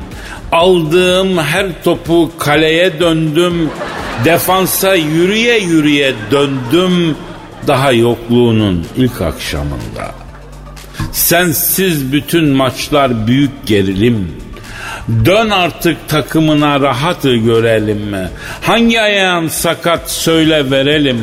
Aldığım 0.51 1.37
her 1.37 1.83
topu 1.83 2.31
kaleye 2.39 2.99
döndüm. 2.99 3.69
Defansa 4.25 4.95
yürüye 4.95 5.59
yürüye 5.59 6.13
döndüm. 6.31 7.15
Daha 7.67 7.91
yokluğunun 7.91 8.85
ilk 8.97 9.21
akşamında. 9.21 10.15
Sensiz 11.11 12.11
bütün 12.13 12.49
maçlar 12.49 13.27
büyük 13.27 13.65
gerilim. 13.65 14.31
Dön 15.25 15.49
artık 15.49 16.09
takımına 16.09 16.79
rahatı 16.79 17.35
görelim. 17.35 18.15
Hangi 18.61 19.01
ayağın 19.01 19.47
sakat 19.47 20.11
söyle 20.11 20.71
verelim. 20.71 21.19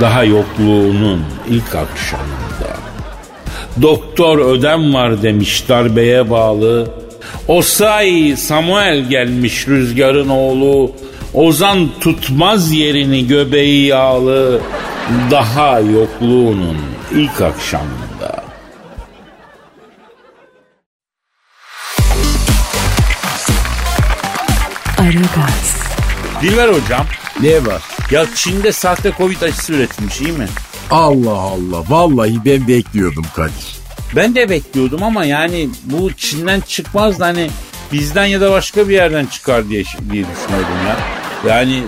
Daha 0.00 0.24
yokluğunun 0.24 1.24
ilk 1.50 1.74
akşamında. 1.74 2.45
Doktor 3.82 4.38
ödem 4.38 4.94
var 4.94 5.22
demiş 5.22 5.68
darbeye 5.68 6.30
bağlı. 6.30 6.88
Osay 7.48 8.34
Samuel 8.36 9.08
gelmiş 9.08 9.68
rüzgarın 9.68 10.28
oğlu. 10.28 10.92
Ozan 11.34 11.88
tutmaz 12.00 12.72
yerini 12.72 13.26
göbeği 13.26 13.86
yağlı. 13.86 14.60
Daha 15.30 15.80
yokluğunun 15.80 16.76
ilk 17.14 17.40
akşamında. 17.40 18.44
Aragaz. 24.98 25.76
Dilber 26.42 26.68
hocam 26.68 27.06
Ne 27.42 27.66
var? 27.66 27.82
ya 28.10 28.26
Çin'de 28.34 28.72
sahte 28.72 29.12
Covid 29.18 29.42
aşısı 29.42 29.72
üretilmiş 29.72 30.20
iyi 30.20 30.32
mi? 30.32 30.46
Allah 30.90 31.38
Allah. 31.38 31.84
Vallahi 31.88 32.44
ben 32.44 32.68
bekliyordum 32.68 33.24
Kadir. 33.36 33.76
Ben 34.16 34.34
de 34.34 34.50
bekliyordum 34.50 35.02
ama 35.02 35.24
yani 35.24 35.68
bu 35.84 36.12
Çin'den 36.12 36.60
çıkmaz 36.60 37.20
da 37.20 37.26
hani 37.26 37.50
bizden 37.92 38.24
ya 38.26 38.40
da 38.40 38.50
başka 38.50 38.88
bir 38.88 38.94
yerden 38.94 39.26
çıkar 39.26 39.68
diye, 39.68 39.84
diye 39.84 40.24
düşünüyordum 40.24 40.86
ya. 40.86 40.96
Yani 41.48 41.82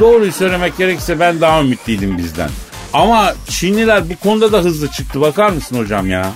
doğruyu 0.00 0.32
söylemek 0.32 0.78
gerekirse 0.78 1.20
ben 1.20 1.40
daha 1.40 1.60
ümitliydim 1.60 2.18
bizden. 2.18 2.50
Ama 2.92 3.34
Çinliler 3.48 4.10
bu 4.10 4.16
konuda 4.16 4.52
da 4.52 4.58
hızlı 4.58 4.88
çıktı 4.88 5.20
bakar 5.20 5.50
mısın 5.50 5.78
hocam 5.78 6.10
ya? 6.10 6.32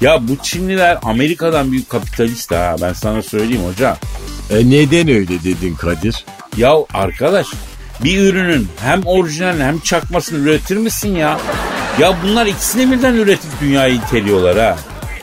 Ya 0.00 0.28
bu 0.28 0.36
Çinliler 0.42 0.98
Amerika'dan 1.02 1.72
büyük 1.72 1.90
kapitalist 1.90 2.50
ha 2.50 2.76
ben 2.82 2.92
sana 2.92 3.22
söyleyeyim 3.22 3.64
hocam. 3.72 3.96
E 4.50 4.70
neden 4.70 5.08
öyle 5.08 5.44
dedin 5.44 5.74
Kadir? 5.74 6.24
Ya 6.56 6.74
arkadaş 6.94 7.46
bir 8.04 8.20
ürünün 8.20 8.68
hem 8.80 9.02
orijinal 9.04 9.60
hem 9.60 9.80
çakmasını 9.80 10.38
üretir 10.38 10.76
misin 10.76 11.16
ya? 11.16 11.40
Ya 12.00 12.16
bunlar 12.24 12.46
ikisini 12.46 12.92
birden 12.92 13.14
üretip 13.14 13.50
dünyayı 13.60 13.94
iteliyorlar 13.94 14.58
ha. 14.58 14.76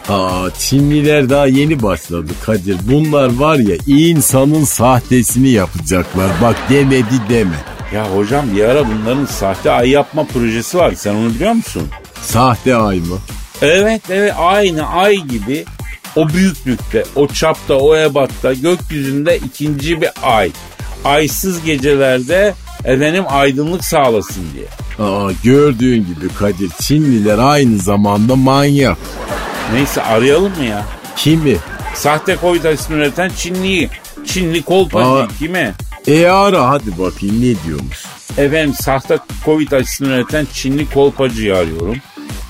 Aa 0.09 0.49
Çinliler 0.59 1.29
daha 1.29 1.47
yeni 1.47 1.83
başladı 1.83 2.31
Kadir. 2.45 2.77
Bunlar 2.81 3.35
var 3.35 3.55
ya 3.57 3.75
insanın 3.87 4.63
sahtesini 4.63 5.49
yapacaklar. 5.49 6.27
Bak 6.41 6.55
demedi 6.69 7.15
deme. 7.29 7.55
Ya 7.93 8.15
hocam 8.15 8.45
bir 8.55 8.63
ara 8.63 8.83
bunların 8.87 9.25
sahte 9.25 9.71
ay 9.71 9.89
yapma 9.89 10.23
projesi 10.23 10.77
var. 10.77 10.93
Sen 10.95 11.15
onu 11.15 11.29
biliyor 11.29 11.51
musun? 11.53 11.83
Sahte 12.21 12.75
ay 12.75 12.99
mı? 12.99 13.17
Evet 13.61 14.01
evet 14.09 14.33
aynı 14.37 14.87
ay 14.87 15.15
gibi 15.15 15.65
o 16.15 16.29
büyüklükte, 16.29 17.03
o 17.15 17.27
çapta, 17.27 17.73
o 17.73 17.97
ebatta 17.97 18.53
gökyüzünde 18.53 19.37
ikinci 19.37 20.01
bir 20.01 20.09
ay. 20.23 20.51
Aysız 21.05 21.63
gecelerde 21.63 22.53
efendim 22.87 23.23
aydınlık 23.27 23.83
sağlasın 23.85 24.43
diye. 24.53 24.65
Aa 25.09 25.31
gördüğün 25.43 26.05
gibi 26.05 26.33
Kadir 26.39 26.69
Çinliler 26.81 27.37
aynı 27.37 27.77
zamanda 27.77 28.35
manyak. 28.35 28.97
Neyse 29.73 30.03
arayalım 30.03 30.57
mı 30.57 30.63
ya? 30.65 30.85
Kimi? 31.15 31.57
Sahte 31.95 32.37
Covid 32.41 32.63
aşısını 32.63 32.95
üreten 32.97 33.31
Çinliyi. 33.37 33.89
Çinli 34.25 34.61
kolpacı 34.63 35.07
Aa. 35.09 35.27
kimi? 35.39 35.73
E 36.07 36.25
ara 36.27 36.69
hadi 36.69 36.97
bakayım 36.99 37.35
ne 37.41 37.65
diyormuş. 37.67 38.05
Efendim 38.37 38.73
sahte 38.81 39.19
Covid 39.45 39.71
aşısını 39.71 40.07
üreten 40.07 40.47
Çinli 40.53 40.89
kolpacıyı 40.89 41.55
arıyorum. 41.57 41.97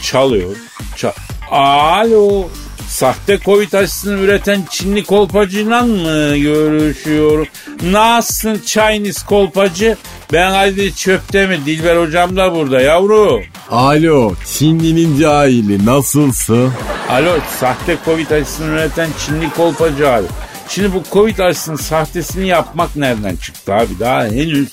Çalıyor. 0.04 0.56
Çal 0.95 1.12
Alo. 1.52 2.47
Sahte 2.88 3.39
Covid 3.39 3.73
aşısını 3.73 4.19
üreten 4.19 4.63
Çinli 4.69 5.04
kolpacıyla 5.04 5.82
mı 5.82 6.38
görüşüyorum? 6.38 7.47
Nasılsın 7.84 8.62
Chinese 8.65 9.26
kolpacı? 9.26 9.97
Ben 10.34 10.52
hadi 10.52 10.95
çöpte 10.95 11.47
mi? 11.47 11.60
Dilber 11.65 11.97
hocam 11.97 12.38
da 12.38 12.56
burada 12.56 12.82
yavrum. 12.82 13.41
Alo 13.71 14.34
Çinlinin 14.45 15.19
cahili 15.19 15.86
nasılsın? 15.86 16.71
Alo 17.10 17.38
sahte 17.60 17.97
Covid 18.06 18.32
aşısını 18.32 18.67
üreten 18.67 19.10
Çinli 19.26 19.50
kolpacı 19.50 20.10
abi. 20.10 20.28
Şimdi 20.69 20.93
bu 20.93 21.04
Covid 21.12 21.39
aşısının 21.39 21.76
sahtesini 21.76 22.47
yapmak 22.47 22.95
nereden 22.95 23.36
çıktı 23.36 23.73
abi? 23.73 24.00
Daha 24.00 24.23
henüz 24.26 24.69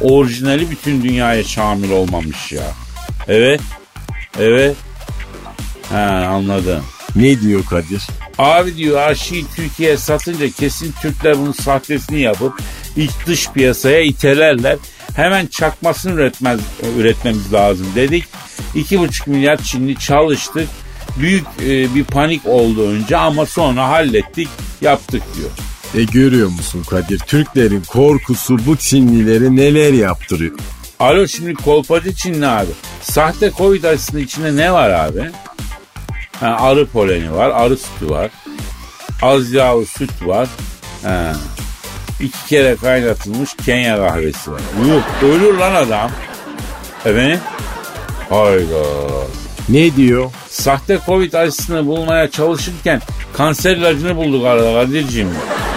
orijinali 0.00 0.70
bütün 0.70 1.02
dünyaya 1.02 1.44
şamil 1.44 1.90
olmamış 1.90 2.52
ya. 2.52 2.62
Evet. 3.28 3.60
Evet. 4.38 4.76
Ha 5.92 6.28
anladım. 6.30 6.84
Ne 7.16 7.40
diyor 7.40 7.64
Kadir? 7.64 8.02
Abi 8.38 8.76
diyor 8.76 9.02
aşıyı 9.02 9.44
Türkiye'ye 9.56 9.96
satınca 9.96 10.50
kesin 10.50 10.94
Türkler 11.02 11.38
bunun 11.38 11.52
sahtesini 11.52 12.20
yapıp 12.20 12.60
iç 12.96 13.10
dış 13.26 13.50
piyasaya 13.50 14.00
itelerler. 14.00 14.76
Hemen 15.16 15.46
çakmasını 15.46 16.12
üretmez, 16.12 16.60
üretmemiz 16.98 17.52
lazım 17.52 17.86
dedik. 17.94 18.24
2,5 18.74 19.30
milyar 19.30 19.56
Çinli 19.62 19.98
çalıştık. 19.98 20.68
Büyük 21.20 21.46
e, 21.62 21.94
bir 21.94 22.04
panik 22.04 22.46
oldu 22.46 22.88
önce 22.88 23.16
ama 23.16 23.46
sonra 23.46 23.88
hallettik 23.88 24.48
yaptık 24.80 25.22
diyor. 25.36 25.50
E 25.94 26.04
görüyor 26.04 26.48
musun 26.48 26.82
Kadir? 26.90 27.18
Türklerin 27.18 27.82
korkusu 27.88 28.66
bu 28.66 28.76
Çinlileri 28.76 29.56
neler 29.56 29.92
yaptırıyor. 29.92 30.58
Alo 31.00 31.26
şimdi 31.26 31.54
kolpacı 31.54 32.14
Çinli 32.14 32.46
abi. 32.46 32.70
Sahte 33.02 33.50
Covid 33.58 33.84
aşısının 33.84 34.20
içinde 34.20 34.56
ne 34.56 34.72
var 34.72 34.90
abi? 34.90 35.30
Ha, 36.40 36.56
arı 36.60 36.86
poleni 36.86 37.32
var, 37.34 37.50
arı 37.50 37.76
sütü 37.76 38.10
var. 38.10 38.30
Az 39.22 39.52
yağlı 39.52 39.86
süt 39.86 40.10
var. 40.22 40.48
Ha. 41.02 41.32
İki 42.20 42.46
kere 42.48 42.76
kaynatılmış 42.76 43.50
Kenya 43.64 43.96
kahvesi 43.96 44.52
var. 44.52 44.60
Yok 44.88 45.02
ölür 45.22 45.58
lan 45.58 45.74
adam. 45.74 46.10
Efendim? 47.04 47.40
Hayda. 48.30 48.84
Ne 49.68 49.96
diyor? 49.96 50.30
Sahte 50.48 50.98
Covid 51.06 51.32
aşısını 51.32 51.86
bulmaya 51.86 52.30
çalışırken 52.30 53.00
kanser 53.36 53.76
ilacını 53.76 54.16
bulduk 54.16 54.46
arada 54.46 54.72
Kadir'ciğim. 54.72 55.28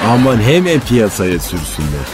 Aman 0.09 0.41
hemen 0.41 0.79
piyasaya 0.79 1.39
sürsünler. 1.39 2.07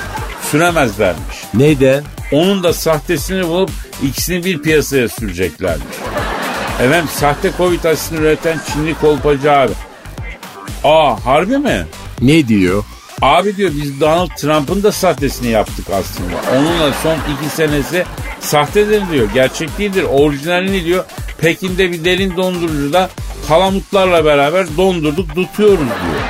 Süremezlermiş. 0.52 1.38
Neden? 1.54 2.04
Onun 2.32 2.64
da 2.64 2.74
sahtesini 2.74 3.48
bulup 3.48 3.72
ikisini 4.04 4.46
bir 4.46 4.62
piyasaya 4.62 5.10
süreceklermiş. 5.10 5.96
Efendim 6.80 7.10
sahte 7.14 7.52
Covid 7.58 7.84
aşısını 7.84 8.20
üreten 8.20 8.60
Çinli 8.74 8.94
kolpacı 8.94 9.52
abi. 9.52 9.72
Aa 10.84 11.26
harbi 11.26 11.58
mi? 11.58 11.86
Ne 12.22 12.48
diyor? 12.48 12.84
Abi 13.22 13.58
diyor 13.58 13.72
biz 13.84 14.02
Donald 14.02 14.30
Trump'ın 14.38 14.84
da 14.84 14.92
sahtesini 14.92 15.48
yaptık 15.48 15.86
aslında. 15.94 16.58
Onunla 16.58 16.94
son 17.04 17.16
iki 17.16 17.56
senesi 17.56 18.06
sahtedir 18.40 19.04
diyor. 19.12 19.28
Gerçek 19.34 19.78
değildir. 19.78 20.06
Orijinalini 20.12 20.86
diyor. 20.86 21.04
Pekin'de 21.38 21.92
bir 21.92 22.06
derin 22.06 22.38
dondurucuda 22.38 23.10
kalamutlarla 23.48 24.26
beraber 24.26 24.68
dondurduk 24.78 25.36
tutuyoruz 25.36 25.78
diyor. 25.80 26.22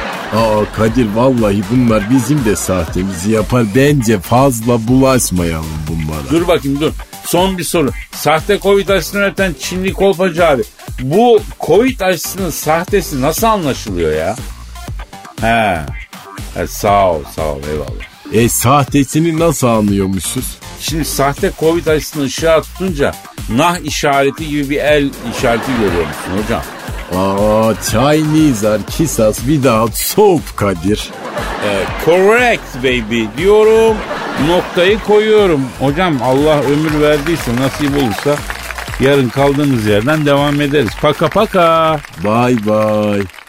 Aa 0.44 0.74
Kadir 0.76 1.08
vallahi 1.16 1.62
bunlar 1.72 2.10
bizim 2.10 2.46
de 2.46 2.56
sahtemizi 2.56 3.32
yapar. 3.32 3.64
Bence 3.76 4.20
fazla 4.20 4.88
bulaşmayalım 4.88 5.66
bunlara. 5.90 6.30
Dur 6.32 6.48
bakayım 6.48 6.80
dur. 6.80 6.92
Son 7.26 7.58
bir 7.58 7.64
soru. 7.64 7.92
Sahte 8.12 8.60
Covid 8.60 8.90
aşısını 8.90 9.22
üreten 9.22 9.56
Çinli 9.60 9.94
kolpacı 9.94 10.48
abi. 10.48 10.64
Bu 11.02 11.40
Covid 11.66 12.00
aşısının 12.00 12.50
sahtesi 12.50 13.22
nasıl 13.22 13.48
anlaşılıyor 13.48 14.14
ya? 14.16 14.36
He. 15.42 15.82
He, 16.56 16.68
sağ 16.68 17.12
ol 17.12 17.24
sağ 17.36 17.42
ol 17.42 17.62
eyvallah. 17.72 18.06
E 18.34 18.50
sahtesini 18.50 19.40
nasıl 19.40 19.68
anlıyormuşuz? 19.68 20.46
Şimdi 20.80 21.06
sahte 21.06 21.52
Covid 21.60 21.88
aşısını 21.88 22.24
ışığa 22.24 22.62
tutunca 22.62 23.14
nah 23.50 23.80
işareti 23.80 24.48
gibi 24.48 24.70
bir 24.70 24.78
el 24.78 25.10
işareti 25.38 25.72
görüyor 25.72 26.08
musun 26.08 26.44
hocam? 26.44 26.62
Aa 27.14 27.74
Chinese 27.92 28.68
are 28.68 28.84
kiss 28.98 29.20
us 29.20 29.38
without 29.38 29.94
soap 29.94 30.42
Kadir. 30.58 31.10
Ee, 31.66 31.84
correct 32.06 32.76
baby 32.84 33.26
diyorum. 33.38 33.98
Noktayı 34.48 35.00
koyuyorum. 35.00 35.62
Hocam 35.80 36.18
Allah 36.24 36.60
ömür 36.62 37.02
verdiyse 37.02 37.56
nasip 37.56 37.92
olursa 38.04 38.42
yarın 39.00 39.30
kaldığımız 39.30 39.86
yerden 39.86 40.26
devam 40.26 40.62
ederiz. 40.62 40.92
Paka 41.02 41.30
paka. 41.30 42.00
Bye 42.24 42.58
bye. 42.66 43.45